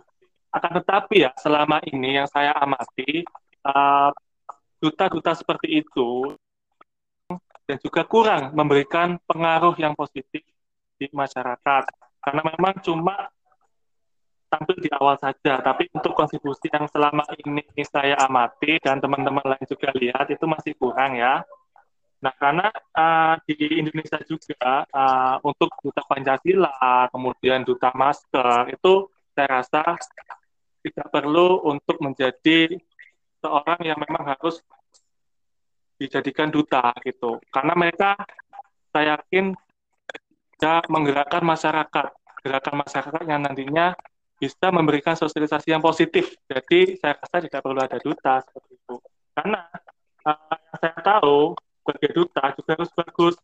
Akan 0.52 0.82
tetapi 0.82 1.30
ya 1.30 1.32
selama 1.40 1.80
ini 1.88 2.20
yang 2.20 2.28
saya 2.28 2.52
amati 2.58 3.24
uh, 3.64 4.12
duta-duta 4.82 5.32
seperti 5.38 5.84
itu 5.86 6.36
dan 7.64 7.78
juga 7.80 8.02
kurang 8.04 8.52
memberikan 8.58 9.22
pengaruh 9.24 9.78
yang 9.78 9.94
positif 9.94 10.42
di 11.00 11.08
masyarakat 11.14 11.84
karena 12.20 12.42
memang 12.44 12.76
cuma 12.84 13.30
tampil 14.50 14.78
di 14.82 14.90
awal 14.92 15.16
saja. 15.22 15.62
Tapi 15.62 15.88
untuk 15.94 16.18
kontribusi 16.18 16.68
yang 16.74 16.90
selama 16.90 17.24
ini 17.40 17.64
saya 17.86 18.18
amati 18.26 18.82
dan 18.82 18.98
teman-teman 18.98 19.46
lain 19.46 19.66
juga 19.70 19.94
lihat 19.96 20.28
itu 20.34 20.46
masih 20.50 20.74
kurang 20.76 21.16
ya. 21.16 21.46
Nah, 22.20 22.34
karena 22.36 22.68
uh, 23.00 23.40
di 23.48 23.80
Indonesia 23.80 24.20
juga 24.28 24.84
uh, 24.92 25.40
untuk 25.40 25.72
duta 25.80 26.04
Pancasila, 26.04 27.08
kemudian 27.16 27.64
duta 27.64 27.96
masker 27.96 28.76
itu 28.76 29.08
saya 29.32 29.64
rasa 29.64 29.96
tidak 30.84 31.08
perlu 31.08 31.64
untuk 31.64 31.96
menjadi 32.04 32.76
seorang 33.40 33.80
yang 33.88 33.96
memang 34.04 34.36
harus 34.36 34.60
dijadikan 35.96 36.52
duta 36.52 36.92
gitu. 37.08 37.40
Karena 37.52 37.72
mereka 37.76 38.20
saya 38.92 39.16
yakin 39.16 39.56
bisa 40.60 40.84
menggerakkan 40.92 41.44
masyarakat, 41.44 42.08
gerakan 42.44 42.76
masyarakat 42.84 43.24
yang 43.32 43.48
nantinya 43.48 43.96
bisa 44.40 44.72
memberikan 44.72 45.20
sosialisasi 45.20 45.76
yang 45.76 45.84
positif. 45.84 46.32
Jadi 46.48 46.96
saya 46.96 47.20
rasa 47.20 47.44
tidak 47.44 47.60
perlu 47.60 47.80
ada 47.84 48.00
duta 48.00 48.40
seperti 48.40 48.72
itu. 48.80 48.96
Karena 49.36 49.68
uh, 50.24 50.58
saya 50.80 50.96
tahu 51.04 51.54
sebagai 51.84 52.12
duta 52.16 52.44
juga 52.54 52.72
harus 52.78 52.92
bagus 52.94 53.36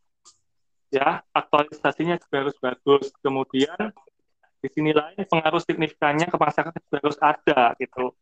ya 0.94 1.18
aktualisasinya 1.34 2.14
juga 2.22 2.36
harus 2.46 2.56
bagus 2.62 3.10
kemudian 3.18 3.90
di 4.62 4.68
sini 4.70 4.94
lain 4.94 5.18
pengaruh 5.26 5.58
signifikannya 5.58 6.30
ke 6.30 6.36
masyarakat 6.38 6.80
juga 6.86 6.98
harus 7.02 7.18
ada 7.18 7.60
gitu 7.82 8.14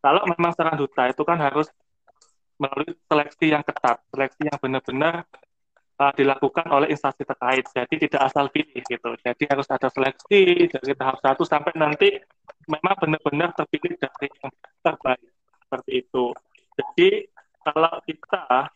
kalau 0.00 0.24
memang 0.24 0.56
seorang 0.56 0.80
duta 0.80 1.12
itu 1.12 1.20
kan 1.20 1.36
harus 1.36 1.68
melalui 2.56 2.96
seleksi 3.06 3.52
yang 3.52 3.62
ketat 3.62 4.00
seleksi 4.08 4.42
yang 4.48 4.56
benar-benar 4.56 5.28
uh, 5.98 6.12
dilakukan 6.14 6.66
oleh 6.70 6.88
instansi 6.94 7.26
terkait. 7.26 7.66
Jadi 7.66 7.94
tidak 8.08 8.30
asal 8.30 8.46
pilih 8.48 8.82
gitu. 8.86 9.10
Jadi 9.20 9.42
harus 9.50 9.66
ada 9.68 9.90
seleksi 9.90 10.70
dari 10.70 10.94
tahap 10.94 11.18
satu 11.20 11.42
sampai 11.42 11.74
nanti 11.74 12.14
memang 12.70 12.94
benar-benar 12.96 13.52
terpilih 13.58 13.98
dari 13.98 14.26
yang 14.40 14.52
terbaik. 14.80 15.30
Seperti 15.66 15.92
itu. 16.00 16.24
Jadi 16.78 17.08
kalau 17.60 17.94
kita 18.06 18.72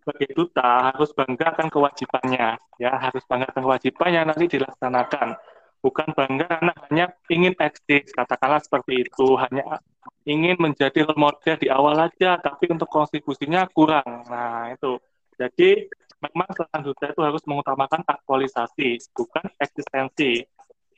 sebagai 0.00 0.30
duta 0.38 0.94
harus 0.94 1.10
bangga 1.12 1.46
akan 1.50 1.68
kewajibannya, 1.68 2.48
ya. 2.78 2.92
Harus 2.94 3.26
bangga 3.26 3.50
akan 3.50 3.62
kewajibannya 3.66 4.22
nanti 4.30 4.46
dilaksanakan. 4.46 5.34
Bukan 5.82 6.08
bangga 6.14 6.46
karena 6.46 6.72
hanya 6.88 7.06
ingin 7.30 7.54
eksis, 7.58 8.10
katakanlah 8.10 8.58
seperti 8.58 9.06
itu, 9.06 9.38
hanya 9.38 9.82
ingin 10.26 10.58
menjadi 10.58 11.06
role 11.06 11.54
di 11.62 11.70
awal 11.70 11.94
aja, 12.10 12.38
tapi 12.42 12.70
untuk 12.74 12.90
kontribusinya 12.90 13.70
kurang. 13.70 14.26
Nah 14.26 14.74
itu, 14.74 14.98
jadi 15.38 15.86
memang 16.32 16.48
duta 16.82 17.04
itu 17.10 17.20
harus 17.22 17.42
mengutamakan 17.46 18.02
aktualisasi, 18.06 18.98
bukan 19.12 19.46
eksistensi. 19.60 20.42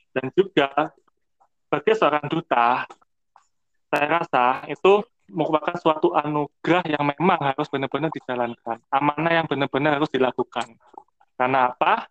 Dan 0.09 0.33
juga 0.33 0.89
sebagai 1.69 1.93
seorang 1.97 2.25
duta, 2.25 2.85
saya 3.89 4.07
rasa 4.09 4.65
itu 4.69 5.05
merupakan 5.29 5.77
suatu 5.77 6.13
anugerah 6.17 6.85
yang 6.89 7.05
memang 7.05 7.53
harus 7.53 7.69
benar-benar 7.69 8.09
dijalankan. 8.09 8.81
Amanah 8.89 9.33
yang 9.41 9.45
benar-benar 9.45 10.01
harus 10.01 10.09
dilakukan. 10.09 10.73
Karena 11.37 11.69
apa? 11.69 12.09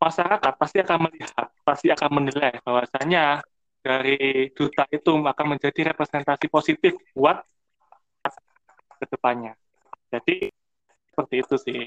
Masyarakat 0.00 0.52
pasti 0.56 0.80
akan 0.80 0.98
melihat, 1.06 1.46
pasti 1.60 1.92
akan 1.92 2.10
menilai 2.10 2.56
bahwasanya 2.64 3.44
dari 3.84 4.48
duta 4.56 4.88
itu 4.88 5.12
akan 5.12 5.46
menjadi 5.56 5.92
representasi 5.92 6.48
positif 6.48 6.96
buat 7.12 7.44
ke 9.00 9.04
depannya. 9.08 9.56
Jadi 10.12 10.52
seperti 11.30 11.46
itu 11.46 11.56
sih. 11.62 11.80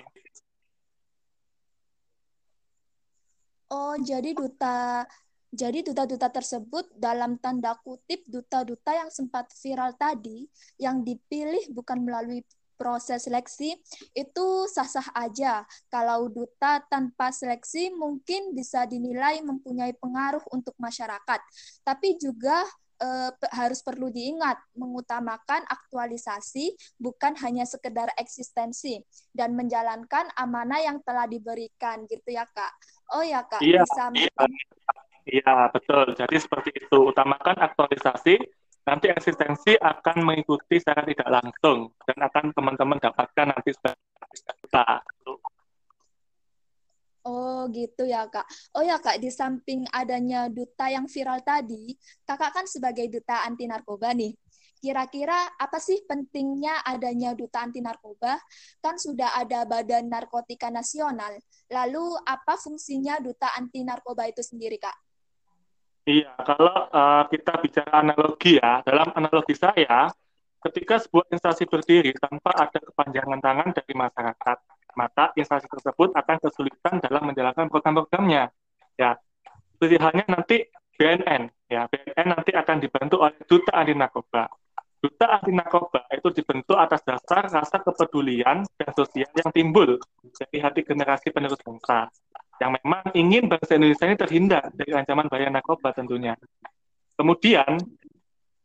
Oh, 3.67 3.99
jadi 3.99 4.31
duta 4.31 5.03
jadi 5.53 5.85
duta-duta 5.85 6.31
tersebut 6.33 6.89
dalam 6.97 7.37
tanda 7.37 7.77
kutip 7.83 8.25
duta-duta 8.25 8.95
yang 8.95 9.11
sempat 9.13 9.53
viral 9.53 9.93
tadi 9.99 10.49
yang 10.81 11.05
dipilih 11.05 11.69
bukan 11.75 12.01
melalui 12.01 12.41
proses 12.73 13.29
seleksi 13.29 13.77
itu 14.17 14.47
sah-sah 14.71 15.13
aja. 15.13 15.61
Kalau 15.93 16.25
duta 16.31 16.81
tanpa 16.89 17.29
seleksi 17.29 17.93
mungkin 17.93 18.57
bisa 18.57 18.89
dinilai 18.89 19.45
mempunyai 19.45 19.93
pengaruh 19.99 20.41
untuk 20.49 20.73
masyarakat. 20.81 21.39
Tapi 21.85 22.17
juga 22.17 22.65
eh, 23.03 23.31
harus 23.51 23.83
perlu 23.83 24.07
diingat 24.07 24.55
mengutamakan 24.79 25.67
aktualisasi 25.67 26.71
bukan 26.95 27.35
hanya 27.43 27.67
sekedar 27.67 28.07
eksistensi 28.15 29.03
dan 29.35 29.53
menjalankan 29.59 30.31
amanah 30.39 30.79
yang 30.79 31.03
telah 31.03 31.27
diberikan 31.27 32.07
gitu 32.07 32.31
ya 32.31 32.47
kak. 32.47 32.71
Oh 33.11 33.21
ya 33.21 33.43
kak, 33.43 33.59
Iya, 33.59 33.83
bisa 33.83 34.03
iya. 34.15 34.47
Iya, 35.23 35.71
betul. 35.71 36.11
Jadi 36.19 36.35
seperti 36.35 36.69
itu. 36.75 36.97
Utamakan 36.99 37.55
aktualisasi, 37.63 38.35
nanti 38.83 39.07
eksistensi 39.07 39.71
akan 39.79 40.17
mengikuti 40.27 40.79
secara 40.79 41.07
tidak 41.07 41.29
langsung 41.31 41.95
dan 42.03 42.17
akan 42.27 42.51
teman-teman 42.51 42.99
dapatkan 42.99 43.47
nanti 43.55 43.71
sebagai 43.71 44.03
kita. 44.43 44.99
Oh 47.23 47.71
gitu 47.71 48.03
ya 48.03 48.27
kak. 48.27 48.43
Oh 48.75 48.83
ya 48.83 48.99
kak, 48.99 49.23
di 49.23 49.31
samping 49.31 49.87
adanya 49.95 50.51
duta 50.51 50.91
yang 50.91 51.07
viral 51.07 51.39
tadi, 51.39 51.95
kakak 52.27 52.51
kan 52.51 52.65
sebagai 52.67 53.07
duta 53.07 53.47
anti 53.47 53.63
narkoba 53.63 54.11
nih. 54.11 54.35
Kira-kira 54.83 55.55
apa 55.55 55.79
sih 55.79 56.03
pentingnya 56.03 56.83
adanya 56.83 57.31
duta 57.31 57.63
anti 57.63 57.79
narkoba? 57.79 58.35
Kan 58.83 58.99
sudah 58.99 59.39
ada 59.39 59.63
Badan 59.63 60.11
Narkotika 60.11 60.67
Nasional. 60.67 61.39
Lalu 61.71 62.19
apa 62.27 62.59
fungsinya 62.59 63.15
duta 63.23 63.55
anti 63.55 63.87
narkoba 63.87 64.27
itu 64.27 64.43
sendiri 64.43 64.75
kak? 64.75 64.91
Iya, 66.03 66.35
kalau 66.43 66.91
uh, 66.91 67.23
kita 67.31 67.63
bicara 67.63 68.03
analogi 68.03 68.59
ya, 68.59 68.83
dalam 68.83 69.07
analogi 69.15 69.55
saya, 69.55 70.11
ketika 70.59 70.99
sebuah 70.99 71.31
instansi 71.31 71.63
berdiri 71.63 72.11
tanpa 72.19 72.51
ada 72.51 72.75
kepanjangan 72.83 73.39
tangan 73.39 73.71
dari 73.71 73.93
masyarakat, 73.95 74.57
maka 74.93 75.33
instansi 75.37 75.67
tersebut 75.69 76.13
akan 76.13 76.37
kesulitan 76.41 77.01
dalam 77.01 77.29
menjalankan 77.29 77.69
program-programnya. 77.69 78.49
Ya, 78.97 79.17
pilihannya 79.81 80.25
nanti 80.29 80.69
BNN, 80.95 81.49
ya 81.69 81.89
BNN 81.89 82.27
nanti 82.37 82.51
akan 82.53 82.77
dibantu 82.77 83.25
oleh 83.25 83.37
duta 83.49 83.73
anti 83.73 83.93
narkoba. 83.97 84.45
Duta 85.03 85.25
anti 85.35 85.51
narkoba 85.51 86.07
itu 86.15 86.31
dibentuk 86.31 86.79
atas 86.79 87.03
dasar 87.03 87.49
rasa 87.51 87.81
kepedulian 87.83 88.63
dan 88.79 88.91
sosial 88.95 89.27
yang 89.35 89.49
timbul 89.51 89.99
dari 90.37 90.57
hati 90.63 90.81
generasi 90.85 91.33
penerus 91.33 91.59
bangsa. 91.59 92.07
yang 92.61 92.79
memang 92.79 93.11
ingin 93.17 93.49
bangsa 93.49 93.75
Indonesia 93.75 94.05
ini 94.07 94.15
terhindar 94.15 94.63
dari 94.71 94.93
ancaman 94.95 95.27
bahaya 95.27 95.49
narkoba 95.51 95.89
tentunya. 95.91 96.37
Kemudian, 97.17 97.81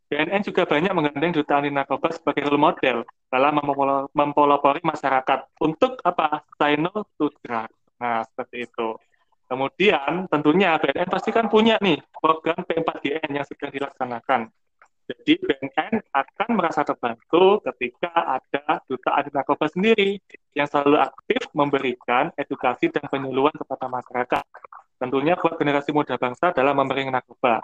BNN 0.09 0.41
juga 0.41 0.65
banyak 0.65 0.89
menggandeng 0.89 1.37
duta 1.37 1.61
anti 1.61 1.69
narkoba 1.69 2.09
sebagai 2.09 2.49
role 2.49 2.57
model 2.57 3.05
dalam 3.29 3.61
mempelopori 4.09 4.81
masyarakat 4.81 5.61
untuk 5.61 6.01
apa? 6.01 6.41
Say 6.57 6.81
no 6.81 7.05
to 7.13 7.29
drug. 7.45 7.69
Nah, 8.01 8.25
seperti 8.25 8.65
itu. 8.65 8.97
Kemudian 9.45 10.25
tentunya 10.29 10.81
BNN 10.81 11.09
pasti 11.09 11.29
kan 11.29 11.45
punya 11.45 11.77
nih 11.77 12.01
program 12.17 12.65
P4GN 12.65 13.29
yang 13.37 13.45
sedang 13.45 13.69
dilaksanakan. 13.69 14.49
Jadi 15.09 15.41
BNN 15.41 16.05
akan 16.13 16.49
merasa 16.53 16.81
terbantu 16.85 17.61
ketika 17.69 18.13
ada 18.13 18.81
duta 18.85 19.09
anti 19.13 19.29
narkoba 19.29 19.65
sendiri 19.69 20.17
yang 20.57 20.65
selalu 20.65 21.01
aktif 21.01 21.49
memberikan 21.53 22.33
edukasi 22.33 22.89
dan 22.89 23.05
penyuluhan 23.09 23.53
kepada 23.53 23.85
masyarakat. 23.85 24.45
Tentunya 24.97 25.37
buat 25.37 25.57
generasi 25.57 25.93
muda 25.93 26.17
bangsa 26.17 26.49
dalam 26.53 26.77
memerangi 26.77 27.13
narkoba. 27.13 27.61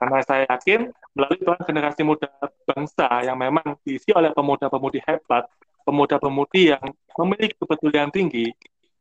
Karena 0.00 0.18
saya 0.24 0.48
yakin 0.50 0.90
melalui 1.14 1.42
peran 1.42 1.62
generasi 1.66 2.02
muda 2.06 2.30
bangsa 2.64 3.08
yang 3.26 3.34
memang 3.34 3.76
diisi 3.82 4.14
oleh 4.14 4.30
pemuda-pemudi 4.30 5.02
hebat, 5.02 5.50
pemuda-pemudi 5.82 6.70
yang 6.76 6.84
memiliki 7.18 7.58
kepedulian 7.58 8.14
tinggi 8.14 8.50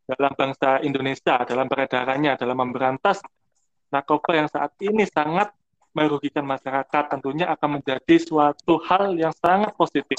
dalam 0.09 0.33
bangsa 0.33 0.81
Indonesia, 0.81 1.45
dalam 1.45 1.69
peredarannya, 1.69 2.33
dalam 2.33 2.57
memberantas 2.57 3.21
narkoba 3.93 4.41
yang 4.41 4.49
saat 4.49 4.73
ini 4.81 5.05
sangat 5.05 5.53
merugikan 5.93 6.45
masyarakat 6.45 7.03
tentunya 7.09 7.49
akan 7.49 7.81
menjadi 7.81 8.15
suatu 8.21 8.77
hal 8.85 9.17
yang 9.17 9.33
sangat 9.33 9.73
positif 9.73 10.17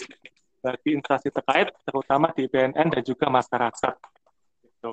bagi 0.60 0.90
instansi 0.92 1.32
terkait, 1.32 1.72
terutama 1.86 2.30
di 2.36 2.44
BNN 2.44 2.86
dan 2.92 3.02
juga 3.02 3.32
masyarakat. 3.32 3.94
Gitu. 4.60 4.92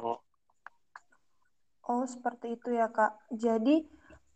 Oh, 1.87 2.03
seperti 2.07 2.55
itu 2.55 2.71
ya, 2.71 2.87
Kak. 2.87 3.19
Jadi, 3.31 3.83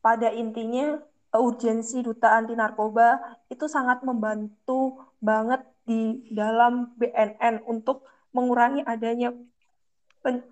pada 0.04 0.32
intinya, 0.32 1.00
urgensi 1.40 2.04
Duta 2.04 2.36
Anti 2.36 2.58
Narkoba 2.58 3.40
itu 3.48 3.66
sangat 3.72 4.04
membantu 4.04 5.00
banget 5.24 5.64
di 5.88 6.28
dalam 6.32 6.92
BNN 7.00 7.64
untuk 7.68 8.04
mengurangi 8.36 8.84
adanya 8.84 9.32
pen, 10.24 10.44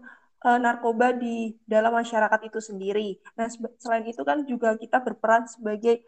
uh, 0.43 0.59
narkoba 0.59 1.15
di 1.15 1.55
dalam 1.67 1.95
masyarakat 1.95 2.39
itu 2.47 2.59
sendiri. 2.59 3.19
Nah, 3.35 3.47
selain 3.79 4.05
itu 4.07 4.21
kan 4.23 4.43
juga 4.47 4.75
kita 4.75 5.03
berperan 5.03 5.47
sebagai 5.47 6.03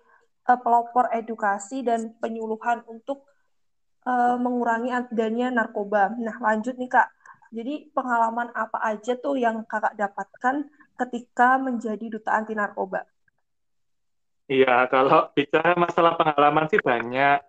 uh, 0.48 0.60
pelopor 0.60 1.12
edukasi 1.12 1.84
dan 1.84 2.16
penyuluhan 2.20 2.84
untuk 2.88 3.28
uh, 4.08 4.36
mengurangi 4.40 4.92
adanya 4.92 5.52
narkoba. 5.52 6.12
Nah, 6.16 6.38
lanjut 6.40 6.76
nih 6.80 6.92
Kak. 6.92 7.08
Jadi 7.52 7.92
pengalaman 7.92 8.48
apa 8.56 8.80
aja 8.80 9.20
tuh 9.20 9.36
yang 9.36 9.68
Kakak 9.68 10.00
dapatkan 10.00 10.72
ketika 10.96 11.60
menjadi 11.60 12.08
duta 12.08 12.32
anti 12.32 12.56
narkoba? 12.56 13.04
Iya, 14.50 14.88
kalau 14.90 15.30
bicara 15.34 15.78
masalah 15.78 16.18
pengalaman 16.18 16.66
sih 16.70 16.82
banyak. 16.82 17.40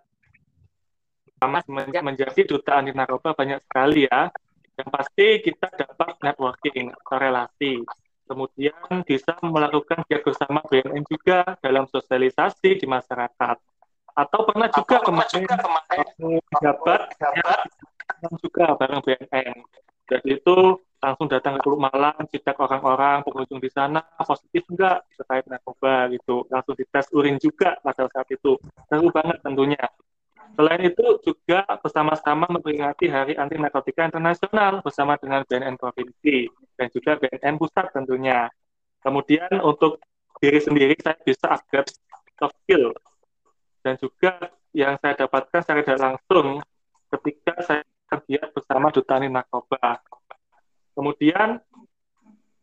Sama 1.39 1.59
menjadi 2.01 2.41
duta 2.47 2.79
anti 2.79 2.95
narkoba 2.95 3.35
banyak 3.35 3.59
sekali 3.67 4.07
ya 4.07 4.31
yang 4.73 4.89
pasti 4.89 5.43
kita 5.43 5.69
dapat 5.73 6.17
networking 6.23 6.89
atau 6.89 7.17
relasi. 7.19 7.83
Kemudian 8.23 9.03
bisa 9.03 9.35
melakukan 9.43 10.07
giat 10.07 10.23
bersama 10.23 10.63
BNN 10.65 11.03
juga 11.05 11.59
dalam 11.59 11.85
sosialisasi 11.91 12.79
di 12.79 12.87
masyarakat. 12.87 13.57
Atau 14.13 14.39
pernah 14.47 14.69
juga 14.71 15.01
Atau 15.01 15.11
kemarin, 15.11 15.43
juga 15.43 15.57
kemarin 15.59 16.05
jabat, 16.61 17.01
jabat 17.19 17.61
juga 18.39 18.65
bareng 18.79 19.01
BNN. 19.03 19.55
Jadi 20.07 20.29
itu 20.39 20.57
langsung 21.03 21.27
datang 21.27 21.59
ke 21.59 21.67
Teluk 21.67 21.83
Malang, 21.83 22.15
sidak 22.31 22.55
orang-orang, 22.55 23.27
pengunjung 23.27 23.59
di 23.59 23.67
sana, 23.67 23.99
positif 24.23 24.63
enggak 24.71 25.03
terkait 25.19 25.43
narkoba 25.51 26.07
gitu. 26.15 26.47
Langsung 26.47 26.79
dites 26.79 27.11
urin 27.11 27.35
juga 27.43 27.75
pada 27.83 28.07
saat 28.07 28.31
itu. 28.31 28.55
Seru 28.87 29.11
banget 29.11 29.43
tentunya. 29.43 29.83
Selain 30.53 30.81
itu 30.85 31.05
juga 31.25 31.65
bersama-sama 31.81 32.45
memperingati 32.47 33.09
Hari 33.09 33.33
Anti 33.35 33.57
Narkotika 33.59 34.05
Internasional 34.07 34.79
bersama 34.85 35.19
dengan 35.19 35.43
BNN 35.43 35.75
Provinsi 35.75 36.47
dan 36.77 36.87
juga 36.93 37.19
BNN 37.19 37.57
Pusat 37.57 37.87
tentunya. 37.91 38.47
Kemudian 39.03 39.49
untuk 39.65 39.99
diri 40.39 40.61
sendiri 40.61 40.95
saya 41.01 41.17
bisa 41.25 41.57
upgrade 41.57 41.91
soft 42.37 42.55
skill 42.63 42.93
dan 43.83 43.97
juga 43.99 44.53
yang 44.71 44.95
saya 45.01 45.25
dapatkan 45.25 45.59
secara 45.65 45.97
langsung 45.97 46.61
ketika 47.11 47.53
saya 47.65 47.83
kerja 48.13 48.45
bersama 48.53 48.93
Duta 48.93 49.17
Anti 49.17 49.29
Narkoba. 49.33 50.01
Kemudian 50.93 51.57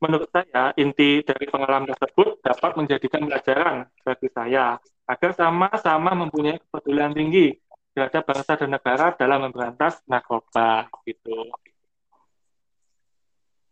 menurut 0.00 0.30
saya 0.32 0.72
inti 0.80 1.20
dari 1.20 1.44
pengalaman 1.46 1.92
tersebut 1.92 2.40
dapat 2.40 2.72
menjadikan 2.78 3.28
pelajaran 3.28 3.76
bagi 4.00 4.28
saya 4.32 4.80
agar 5.04 5.30
sama-sama 5.36 6.16
mempunyai 6.16 6.56
kepedulian 6.62 7.12
tinggi 7.12 7.52
terhadap 7.92 8.22
bangsa 8.24 8.54
dan 8.56 8.70
negara 8.70 9.06
dalam 9.18 9.50
memberantas 9.50 10.00
narkoba 10.06 10.88
gitu. 11.04 11.50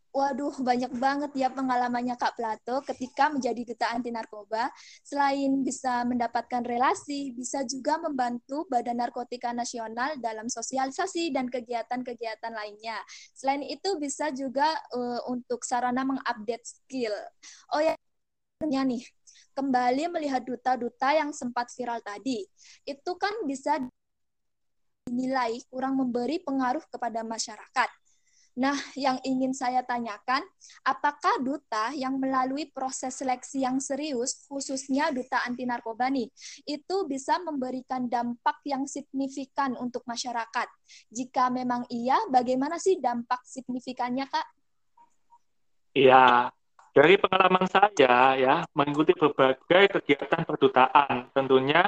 Waduh, 0.09 0.57
banyak 0.65 0.89
banget 0.97 1.31
ya 1.37 1.53
pengalamannya 1.53 2.17
Kak 2.17 2.41
Plato 2.41 2.81
ketika 2.81 3.29
menjadi 3.29 3.61
duta 3.61 3.93
anti 3.93 4.09
narkoba. 4.09 4.73
Selain 5.05 5.61
bisa 5.61 6.01
mendapatkan 6.09 6.65
relasi, 6.65 7.37
bisa 7.37 7.61
juga 7.69 8.01
membantu 8.01 8.65
Badan 8.73 9.05
Narkotika 9.05 9.53
Nasional 9.53 10.17
dalam 10.17 10.49
sosialisasi 10.49 11.29
dan 11.29 11.53
kegiatan-kegiatan 11.53 12.53
lainnya. 12.57 12.97
Selain 13.37 13.61
itu 13.61 14.01
bisa 14.01 14.33
juga 14.33 14.73
uh, 14.97 15.29
untuk 15.29 15.61
sarana 15.69 16.03
mengupdate 16.09 16.65
skill. 16.65 17.13
Oh 17.77 17.85
ya, 17.85 17.93
nih, 18.65 19.05
kembali 19.53 20.09
melihat 20.09 20.41
duta-duta 20.41 21.13
yang 21.13 21.37
sempat 21.37 21.69
viral 21.77 22.01
tadi. 22.01 22.49
Itu 22.89 23.21
kan 23.21 23.45
bisa 23.45 23.77
dinilai 25.05 25.61
kurang 25.69 26.01
memberi 26.01 26.41
pengaruh 26.41 26.83
kepada 26.89 27.21
masyarakat. 27.23 28.08
Nah, 28.59 28.75
yang 28.99 29.23
ingin 29.23 29.55
saya 29.55 29.87
tanyakan, 29.87 30.43
apakah 30.83 31.39
duta 31.47 31.95
yang 31.95 32.19
melalui 32.19 32.67
proses 32.75 33.15
seleksi 33.15 33.63
yang 33.63 33.79
serius, 33.79 34.51
khususnya 34.51 35.15
duta 35.15 35.47
anti 35.47 35.63
narkoba 35.63 36.11
nih, 36.11 36.27
itu 36.67 36.97
bisa 37.07 37.39
memberikan 37.39 38.11
dampak 38.11 38.59
yang 38.67 38.83
signifikan 38.91 39.79
untuk 39.79 40.03
masyarakat? 40.11 40.67
Jika 41.07 41.55
memang 41.55 41.87
iya, 41.87 42.19
bagaimana 42.27 42.83
sih 42.83 42.99
dampak 42.99 43.47
signifikannya, 43.47 44.27
Kak? 44.27 44.47
Iya, 45.95 46.51
dari 46.91 47.15
pengalaman 47.15 47.71
saya 47.71 48.35
ya, 48.35 48.67
mengikuti 48.75 49.15
berbagai 49.15 50.03
kegiatan 50.03 50.43
perdutaan, 50.43 51.31
tentunya 51.31 51.87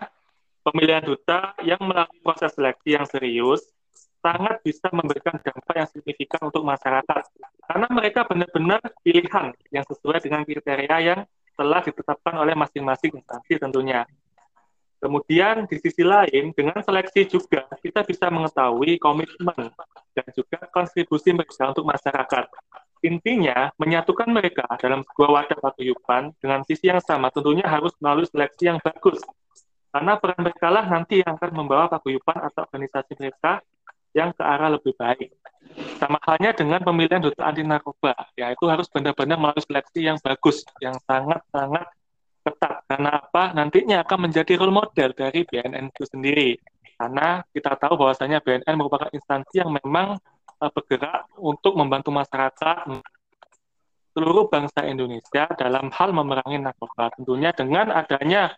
pemilihan 0.62 1.02
duta 1.02 1.59
yang 1.66 1.83
melalui 1.83 2.22
proses 2.22 2.54
seleksi 2.54 2.94
yang 2.94 3.11
serius 3.11 3.66
sangat 4.20 4.61
bisa 4.61 4.87
memberikan 4.92 5.37
dampak 5.40 5.74
yang 5.74 5.88
signifikan 5.88 6.40
untuk 6.52 6.62
masyarakat 6.64 7.22
karena 7.64 7.88
mereka 7.88 8.20
benar-benar 8.28 8.80
pilihan 9.00 9.52
yang 9.72 9.85
sesuai 9.88 10.20
dengan 10.20 10.44
kriteria 10.44 10.96
yang 11.00 11.20
telah 11.56 11.80
ditetapkan 11.85 12.37
oleh 12.40 12.56
masing-masing 12.56 13.20
instansi 13.20 13.61
tentunya. 13.61 14.04
Kemudian 15.00 15.64
di 15.64 15.80
sisi 15.80 16.04
lain 16.04 16.52
dengan 16.52 16.76
seleksi 16.85 17.24
juga 17.24 17.64
kita 17.80 18.04
bisa 18.04 18.28
mengetahui 18.28 19.00
komitmen 19.00 19.72
dan 20.12 20.26
juga 20.37 20.61
kontribusi 20.68 21.33
mereka 21.33 21.72
untuk 21.72 21.88
masyarakat. 21.88 22.44
Intinya 23.00 23.72
menyatukan 23.80 24.28
mereka 24.28 24.68
dalam 24.76 25.00
sebuah 25.00 25.30
wadah 25.40 25.56
paguyuban 25.56 26.37
dengan 26.37 26.61
sisi 26.68 26.92
yang 26.92 27.00
sama 27.00 27.33
tentunya 27.33 27.64
harus 27.64 27.96
melalui 27.96 28.28
seleksi 28.28 28.68
yang 28.68 28.76
bagus 28.76 29.24
karena 29.90 30.14
peran 30.22 30.40
mereka 30.46 30.68
lah 30.70 30.85
nanti 30.87 31.18
yang 31.18 31.35
akan 31.35 31.50
membawa 31.50 31.90
paguyuban 31.90 32.38
atau 32.46 32.62
organisasi 32.62 33.18
mereka 33.18 33.59
yang 34.16 34.35
ke 34.35 34.42
arah 34.42 34.70
lebih 34.75 34.94
baik. 34.99 35.31
Sama 36.03 36.18
halnya 36.27 36.51
dengan 36.57 36.83
pemilihan 36.83 37.23
duta 37.23 37.46
anti 37.46 37.62
narkoba, 37.62 38.16
ya 38.35 38.51
itu 38.51 38.66
harus 38.66 38.90
benar-benar 38.90 39.38
melalui 39.38 39.62
seleksi 39.62 40.03
yang 40.03 40.18
bagus, 40.18 40.66
yang 40.83 40.96
sangat-sangat 41.07 41.87
ketat. 42.42 42.75
Karena 42.90 43.11
apa? 43.23 43.55
Nantinya 43.55 44.03
akan 44.03 44.18
menjadi 44.29 44.59
role 44.59 44.75
model 44.75 45.14
dari 45.14 45.46
BNN 45.46 45.94
itu 45.94 46.05
sendiri. 46.09 46.51
Karena 47.01 47.40
kita 47.49 47.79
tahu 47.81 47.96
bahwasanya 47.96 48.44
BNN 48.44 48.75
merupakan 48.77 49.09
instansi 49.09 49.62
yang 49.62 49.73
memang 49.73 50.20
uh, 50.61 50.70
bergerak 50.75 51.31
untuk 51.40 51.73
membantu 51.79 52.12
masyarakat 52.12 53.01
seluruh 54.11 54.51
bangsa 54.51 54.85
Indonesia 54.85 55.49
dalam 55.55 55.88
hal 55.94 56.11
memerangi 56.11 56.59
narkoba. 56.61 57.14
Tentunya 57.14 57.55
dengan 57.55 57.94
adanya 57.94 58.53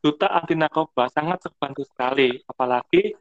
duta 0.00 0.30
anti 0.30 0.54
narkoba 0.54 1.10
sangat 1.10 1.42
terbantu 1.50 1.82
sekali, 1.84 2.38
apalagi 2.46 3.12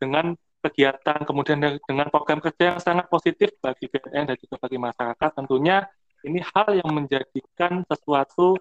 dengan 0.00 0.32
kegiatan 0.60 1.24
kemudian 1.24 1.58
dengan 1.60 2.06
program 2.12 2.38
kerja 2.38 2.76
yang 2.76 2.80
sangat 2.80 3.08
positif 3.08 3.56
bagi 3.58 3.88
BNN 3.88 4.32
dan 4.32 4.36
juga 4.36 4.56
bagi 4.60 4.78
masyarakat. 4.78 5.30
Tentunya 5.32 5.88
ini 6.24 6.40
hal 6.52 6.68
yang 6.76 6.90
menjadikan 6.92 7.80
sesuatu 7.88 8.60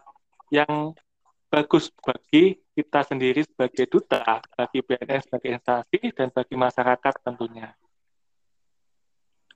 yang 0.50 0.96
bagus 1.50 1.92
bagi 2.00 2.58
kita 2.78 3.04
sendiri 3.04 3.44
sebagai 3.44 3.86
duta, 3.90 4.40
bagi 4.56 4.80
BNN 4.80 5.22
sebagai 5.26 5.50
instansi, 5.60 6.00
dan 6.16 6.28
bagi 6.32 6.56
masyarakat 6.56 7.14
tentunya. 7.26 7.76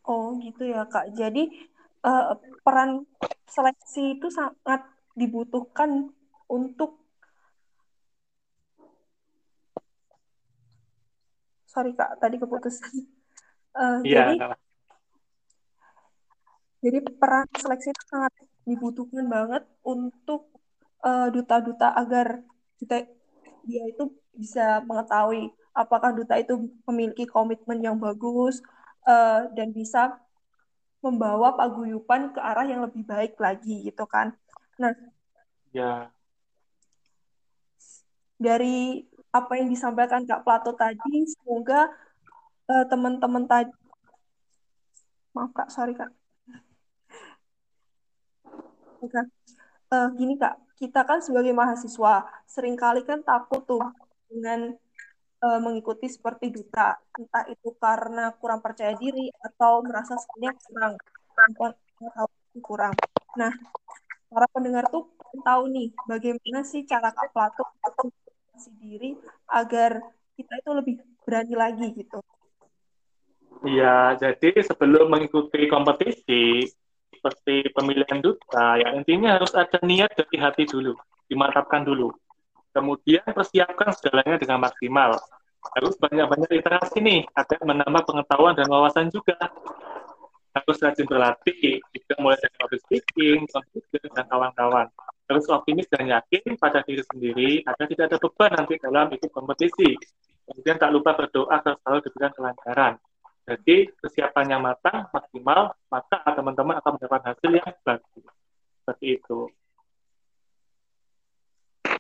Oh 0.04 0.36
gitu 0.44 0.68
ya 0.68 0.84
Kak. 0.84 1.16
Jadi 1.16 1.48
uh, 2.04 2.36
peran 2.66 3.08
seleksi 3.48 4.20
itu 4.20 4.28
sangat 4.28 4.84
dibutuhkan 5.16 6.12
untuk 6.52 7.03
sorry 11.74 11.98
kak 11.98 12.22
tadi 12.22 12.38
keputus 12.38 12.78
uh, 13.74 14.00
Iya. 14.06 14.38
jadi 14.38 14.56
jadi 16.84 16.98
peran 17.18 17.48
seleksi 17.58 17.90
itu 17.90 18.04
sangat 18.06 18.34
dibutuhkan 18.64 19.26
banget 19.26 19.64
untuk 19.82 20.54
uh, 21.02 21.28
duta-duta 21.34 21.96
agar 21.98 22.46
kita 22.78 23.08
dia 23.64 23.84
itu 23.88 24.12
bisa 24.36 24.84
mengetahui 24.84 25.50
apakah 25.74 26.14
duta 26.14 26.38
itu 26.38 26.70
memiliki 26.86 27.26
komitmen 27.26 27.82
yang 27.82 27.98
bagus 27.98 28.62
uh, 29.08 29.48
dan 29.58 29.74
bisa 29.74 30.20
membawa 31.04 31.56
paguyupan 31.60 32.32
ke 32.32 32.40
arah 32.40 32.64
yang 32.64 32.84
lebih 32.88 33.04
baik 33.04 33.36
lagi 33.36 33.84
gitu 33.84 34.08
kan. 34.08 34.32
Nah, 34.80 34.96
ya. 35.76 36.08
dari 38.40 39.04
apa 39.34 39.58
yang 39.58 39.66
disampaikan 39.66 40.30
Kak 40.30 40.46
Plato 40.46 40.78
tadi, 40.78 41.26
semoga 41.26 41.90
uh, 42.70 42.86
teman-teman 42.86 43.50
tadi, 43.50 43.74
maaf 45.34 45.50
Kak, 45.58 45.74
sorry 45.74 45.98
Kak. 45.98 46.14
Uh, 49.90 50.08
gini 50.14 50.38
Kak, 50.38 50.56
kita 50.78 51.02
kan 51.02 51.20
sebagai 51.20 51.52
mahasiswa 51.52 52.30
sering 52.46 52.78
kali 52.78 53.02
kan 53.04 53.26
takut 53.26 53.66
tuh 53.66 53.82
dengan 54.30 54.70
uh, 55.42 55.60
mengikuti 55.60 56.06
seperti 56.08 56.54
duta, 56.54 56.96
entah 57.18 57.44
itu 57.50 57.74
karena 57.82 58.32
kurang 58.38 58.62
percaya 58.62 58.94
diri 58.94 59.34
atau 59.42 59.82
merasa 59.82 60.14
sebenarnya 60.14 60.54
kurang 60.70 60.94
kurang. 62.62 62.94
Nah, 63.34 63.50
para 64.30 64.46
pendengar 64.54 64.86
tuh 64.94 65.10
tahu 65.42 65.74
nih 65.74 65.90
bagaimana 66.06 66.62
sih 66.62 66.86
cara 66.86 67.10
Kak 67.10 67.34
Plato 67.34 67.66
untuk 67.82 68.14
diri 68.78 69.18
agar 69.50 69.98
kita 70.38 70.54
itu 70.62 70.72
lebih 70.74 70.96
berani 71.26 71.56
lagi 71.58 71.88
gitu. 71.98 72.20
Iya, 73.64 74.20
jadi 74.20 74.60
sebelum 74.66 75.08
mengikuti 75.08 75.72
kompetisi, 75.72 76.68
seperti 77.08 77.72
pemilihan 77.72 78.20
duta, 78.20 78.76
ya 78.76 78.92
intinya 78.92 79.40
harus 79.40 79.56
ada 79.56 79.80
niat 79.80 80.12
dari 80.20 80.36
hati 80.36 80.68
dulu, 80.68 80.92
dimantapkan 81.32 81.88
dulu. 81.88 82.12
Kemudian 82.76 83.24
persiapkan 83.24 83.96
segalanya 83.96 84.36
dengan 84.36 84.68
maksimal. 84.68 85.16
Harus 85.80 85.96
banyak-banyak 85.96 86.60
literasi 86.60 87.00
nih, 87.00 87.24
agar 87.40 87.64
menambah 87.64 88.04
pengetahuan 88.04 88.52
dan 88.52 88.68
wawasan 88.68 89.08
juga. 89.08 89.40
Harus 90.52 90.78
rajin 90.84 91.08
berlatih, 91.08 91.80
juga 91.96 92.14
mulai 92.20 92.38
dari 92.44 92.56
public 92.60 92.82
speaking, 92.84 93.48
dan 94.12 94.26
kawan-kawan. 94.28 94.92
Harus 95.24 95.48
optimis 95.48 95.88
dan 95.88 96.10
yakin 96.10 96.60
pada 96.60 96.84
diri 96.84 97.04
sendiri 97.08 97.52
agar 97.64 97.86
tidak 97.88 98.06
ada 98.12 98.18
beban 98.20 98.52
nanti 98.60 98.76
dalam 98.80 99.08
ikut 99.08 99.32
kompetisi. 99.32 99.96
Kemudian 100.44 100.76
tak 100.76 100.92
lupa 100.92 101.16
berdoa 101.16 101.48
agar 101.48 101.80
selalu 101.80 102.00
diberikan 102.04 102.34
kelancaran. 102.36 102.94
Jadi 103.44 103.92
kesiapannya 104.00 104.58
matang, 104.60 105.08
maksimal, 105.12 105.76
maka 105.92 106.24
teman-teman 106.32 106.80
akan 106.80 106.92
mendapat 106.96 107.22
hasil 107.32 107.52
yang 107.52 107.76
bagus. 107.84 108.26
Seperti 108.84 109.20
itu. 109.20 109.40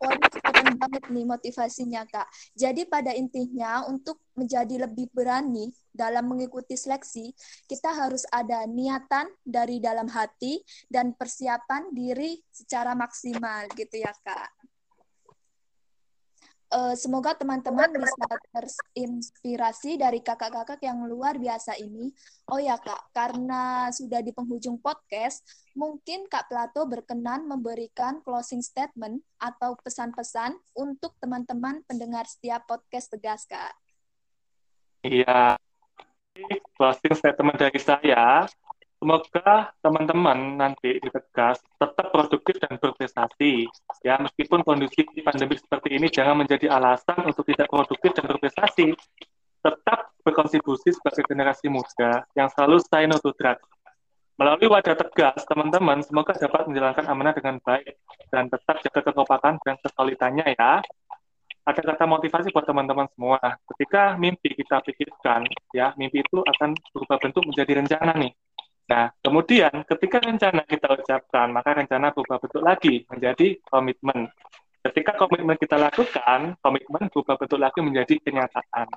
Waduh, 0.01 0.31
keren 0.41 0.75
banget 0.79 1.03
nih 1.11 1.25
motivasinya, 1.27 2.01
Kak. 2.09 2.27
Jadi 2.57 2.87
pada 2.89 3.11
intinya 3.13 3.85
untuk 3.85 4.21
menjadi 4.33 4.89
lebih 4.89 5.11
berani 5.13 5.69
dalam 5.93 6.25
mengikuti 6.25 6.73
seleksi, 6.73 7.29
kita 7.69 7.93
harus 7.93 8.25
ada 8.33 8.65
niatan 8.65 9.29
dari 9.45 9.77
dalam 9.77 10.09
hati 10.09 10.63
dan 10.89 11.13
persiapan 11.13 11.93
diri 11.93 12.41
secara 12.49 12.97
maksimal 12.97 13.69
gitu 13.77 14.01
ya, 14.01 14.11
Kak 14.25 14.62
uh, 16.73 16.95
semoga 16.97 17.37
teman-teman 17.37 17.93
bisa 17.93 18.25
terinspirasi 18.49 20.01
dari 20.01 20.19
kakak-kakak 20.19 20.81
yang 20.81 21.05
luar 21.05 21.37
biasa 21.37 21.77
ini. 21.77 22.09
Oh 22.49 22.57
ya 22.57 22.75
kak, 22.81 23.13
karena 23.13 23.93
sudah 23.93 24.19
di 24.25 24.33
penghujung 24.33 24.81
podcast, 24.81 25.45
mungkin 25.77 26.25
Kak 26.25 26.49
Plato 26.49 26.89
berkenan 26.89 27.45
memberikan 27.45 28.19
closing 28.25 28.65
statement 28.65 29.21
atau 29.37 29.77
pesan-pesan 29.79 30.57
untuk 30.73 31.13
teman-teman 31.21 31.85
pendengar 31.85 32.25
setiap 32.25 32.65
podcast 32.65 33.13
Tegas 33.13 33.45
kak. 33.45 33.73
Iya, 35.05 35.55
closing 36.75 37.13
statement 37.13 37.61
dari 37.61 37.79
saya 37.79 38.49
Semoga 39.03 39.75
teman-teman 39.83 40.55
nanti 40.55 40.95
di 40.95 41.09
Tegas 41.11 41.59
tetap 41.75 42.07
produktif 42.07 42.55
dan 42.55 42.79
berprestasi. 42.79 43.67
Ya, 43.99 44.15
meskipun 44.15 44.63
kondisi 44.63 45.03
pandemi 45.19 45.59
seperti 45.59 45.99
ini 45.99 46.07
jangan 46.07 46.39
menjadi 46.39 46.71
alasan 46.71 47.19
untuk 47.27 47.43
tidak 47.43 47.67
produktif 47.67 48.15
dan 48.15 48.31
berprestasi. 48.31 48.95
Tetap 49.59 50.15
berkontribusi 50.23 50.95
sebagai 50.95 51.19
generasi 51.27 51.67
muda 51.67 52.23
yang 52.31 52.47
selalu 52.55 52.79
say 52.79 53.03
no 53.03 53.19
to 53.19 53.35
drugs. 53.35 53.67
Melalui 54.39 54.71
wadah 54.71 54.95
Tegas, 54.95 55.43
teman-teman 55.51 55.99
semoga 56.07 56.31
dapat 56.39 56.63
menjalankan 56.71 57.03
amanah 57.03 57.35
dengan 57.35 57.59
baik 57.59 57.99
dan 58.31 58.47
tetap 58.47 58.87
jaga 58.87 59.11
kekompakan 59.11 59.59
dan 59.67 59.75
kesulitannya 59.83 60.47
ya. 60.55 60.79
Ada 61.67 61.81
kata 61.91 62.07
motivasi 62.07 62.55
buat 62.55 62.63
teman-teman 62.63 63.11
semua. 63.11 63.59
Ketika 63.67 64.15
mimpi 64.15 64.55
kita 64.55 64.79
pikirkan, 64.79 65.43
ya 65.75 65.91
mimpi 65.99 66.23
itu 66.23 66.39
akan 66.39 66.71
berubah 66.95 67.19
bentuk 67.19 67.43
menjadi 67.51 67.83
rencana 67.83 68.15
nih 68.15 68.31
Nah, 68.83 69.15
kemudian 69.23 69.71
ketika 69.87 70.19
rencana 70.19 70.61
kita 70.67 70.91
ucapkan, 70.91 71.47
maka 71.55 71.79
rencana 71.79 72.11
berubah 72.11 72.37
bentuk 72.43 72.63
lagi 72.63 73.07
menjadi 73.07 73.55
komitmen. 73.63 74.27
Ketika 74.83 75.15
komitmen 75.15 75.55
kita 75.55 75.79
lakukan, 75.79 76.59
komitmen 76.59 77.07
berubah 77.07 77.39
bentuk 77.39 77.59
lagi 77.63 77.79
menjadi 77.79 78.19
kenyataan. 78.19 78.91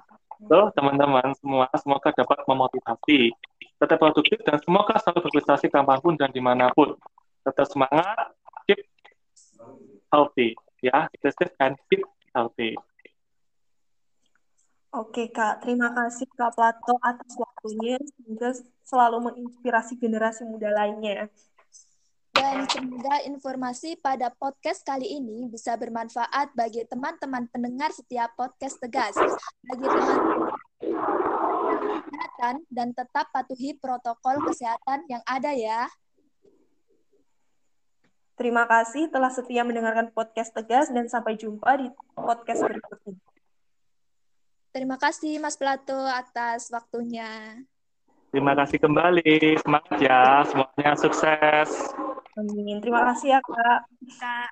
So, 0.51 0.75
teman-teman 0.75 1.33
semua, 1.39 1.71
semoga 1.79 2.11
dapat 2.13 2.45
memotivasi, 2.45 3.33
tetap 3.79 3.99
produktif, 4.03 4.43
dan 4.43 4.59
semoga 4.61 4.99
selalu 5.01 5.31
berprestasi 5.31 5.71
kapan 5.73 5.99
pun 6.03 6.15
dan 6.19 6.35
di 6.35 6.43
mana 6.43 6.69
pun. 6.75 6.99
Tetap 7.47 7.71
semangat, 7.71 8.35
keep 8.67 8.83
healthy. 10.11 10.59
Ya, 10.85 11.09
safe 11.23 11.55
and 11.63 11.79
keep 11.89 12.05
healthy. 12.35 12.77
Oke 14.97 15.29
Kak, 15.29 15.61
terima 15.61 15.93
kasih 15.93 16.25
Kak 16.41 16.57
Plato 16.57 16.97
atas 17.05 17.37
waktunya. 17.37 18.01
Semoga 18.01 18.57
selalu 18.81 19.29
menginspirasi 19.29 20.01
generasi 20.01 20.49
muda 20.49 20.73
lainnya. 20.73 21.29
Dan 22.33 22.65
semoga 22.65 23.21
informasi 23.29 24.01
pada 24.01 24.33
podcast 24.33 24.81
kali 24.89 25.21
ini 25.21 25.53
bisa 25.53 25.77
bermanfaat 25.77 26.57
bagi 26.57 26.89
teman-teman 26.89 27.45
pendengar 27.53 27.93
setiap 27.93 28.33
podcast 28.41 28.81
Tegas. 28.81 29.13
Bagi 29.69 29.85
teman-teman 29.85 30.57
kesehatan 32.01 32.55
dan 32.73 32.89
tetap 32.97 33.29
patuhi 33.37 33.77
protokol 33.77 34.49
kesehatan 34.49 35.05
yang 35.13 35.21
ada 35.29 35.53
ya. 35.53 35.93
Terima 38.41 38.65
kasih 38.65 39.13
telah 39.13 39.29
setia 39.29 39.61
mendengarkan 39.61 40.09
podcast 40.17 40.57
Tegas 40.57 40.89
dan 40.89 41.05
sampai 41.13 41.37
jumpa 41.37 41.85
di 41.85 41.93
podcast 42.17 42.65
berikutnya. 42.65 43.36
Terima 44.77 45.01
kasih 45.01 45.41
Mas 45.41 45.57
Plato 45.57 45.97
atas 45.97 46.69
waktunya. 46.69 47.65
Terima 48.29 48.53
kasih 48.53 48.77
kembali. 48.77 49.57
Semangat 49.65 49.97
ya, 50.05 50.45
semuanya 50.45 50.93
sukses. 51.01 51.97
Amin. 52.37 52.85
Terima 52.85 53.09
kasih 53.09 53.33
ya, 53.33 53.41
Kak. 53.41 53.89
Kak. 54.21 54.51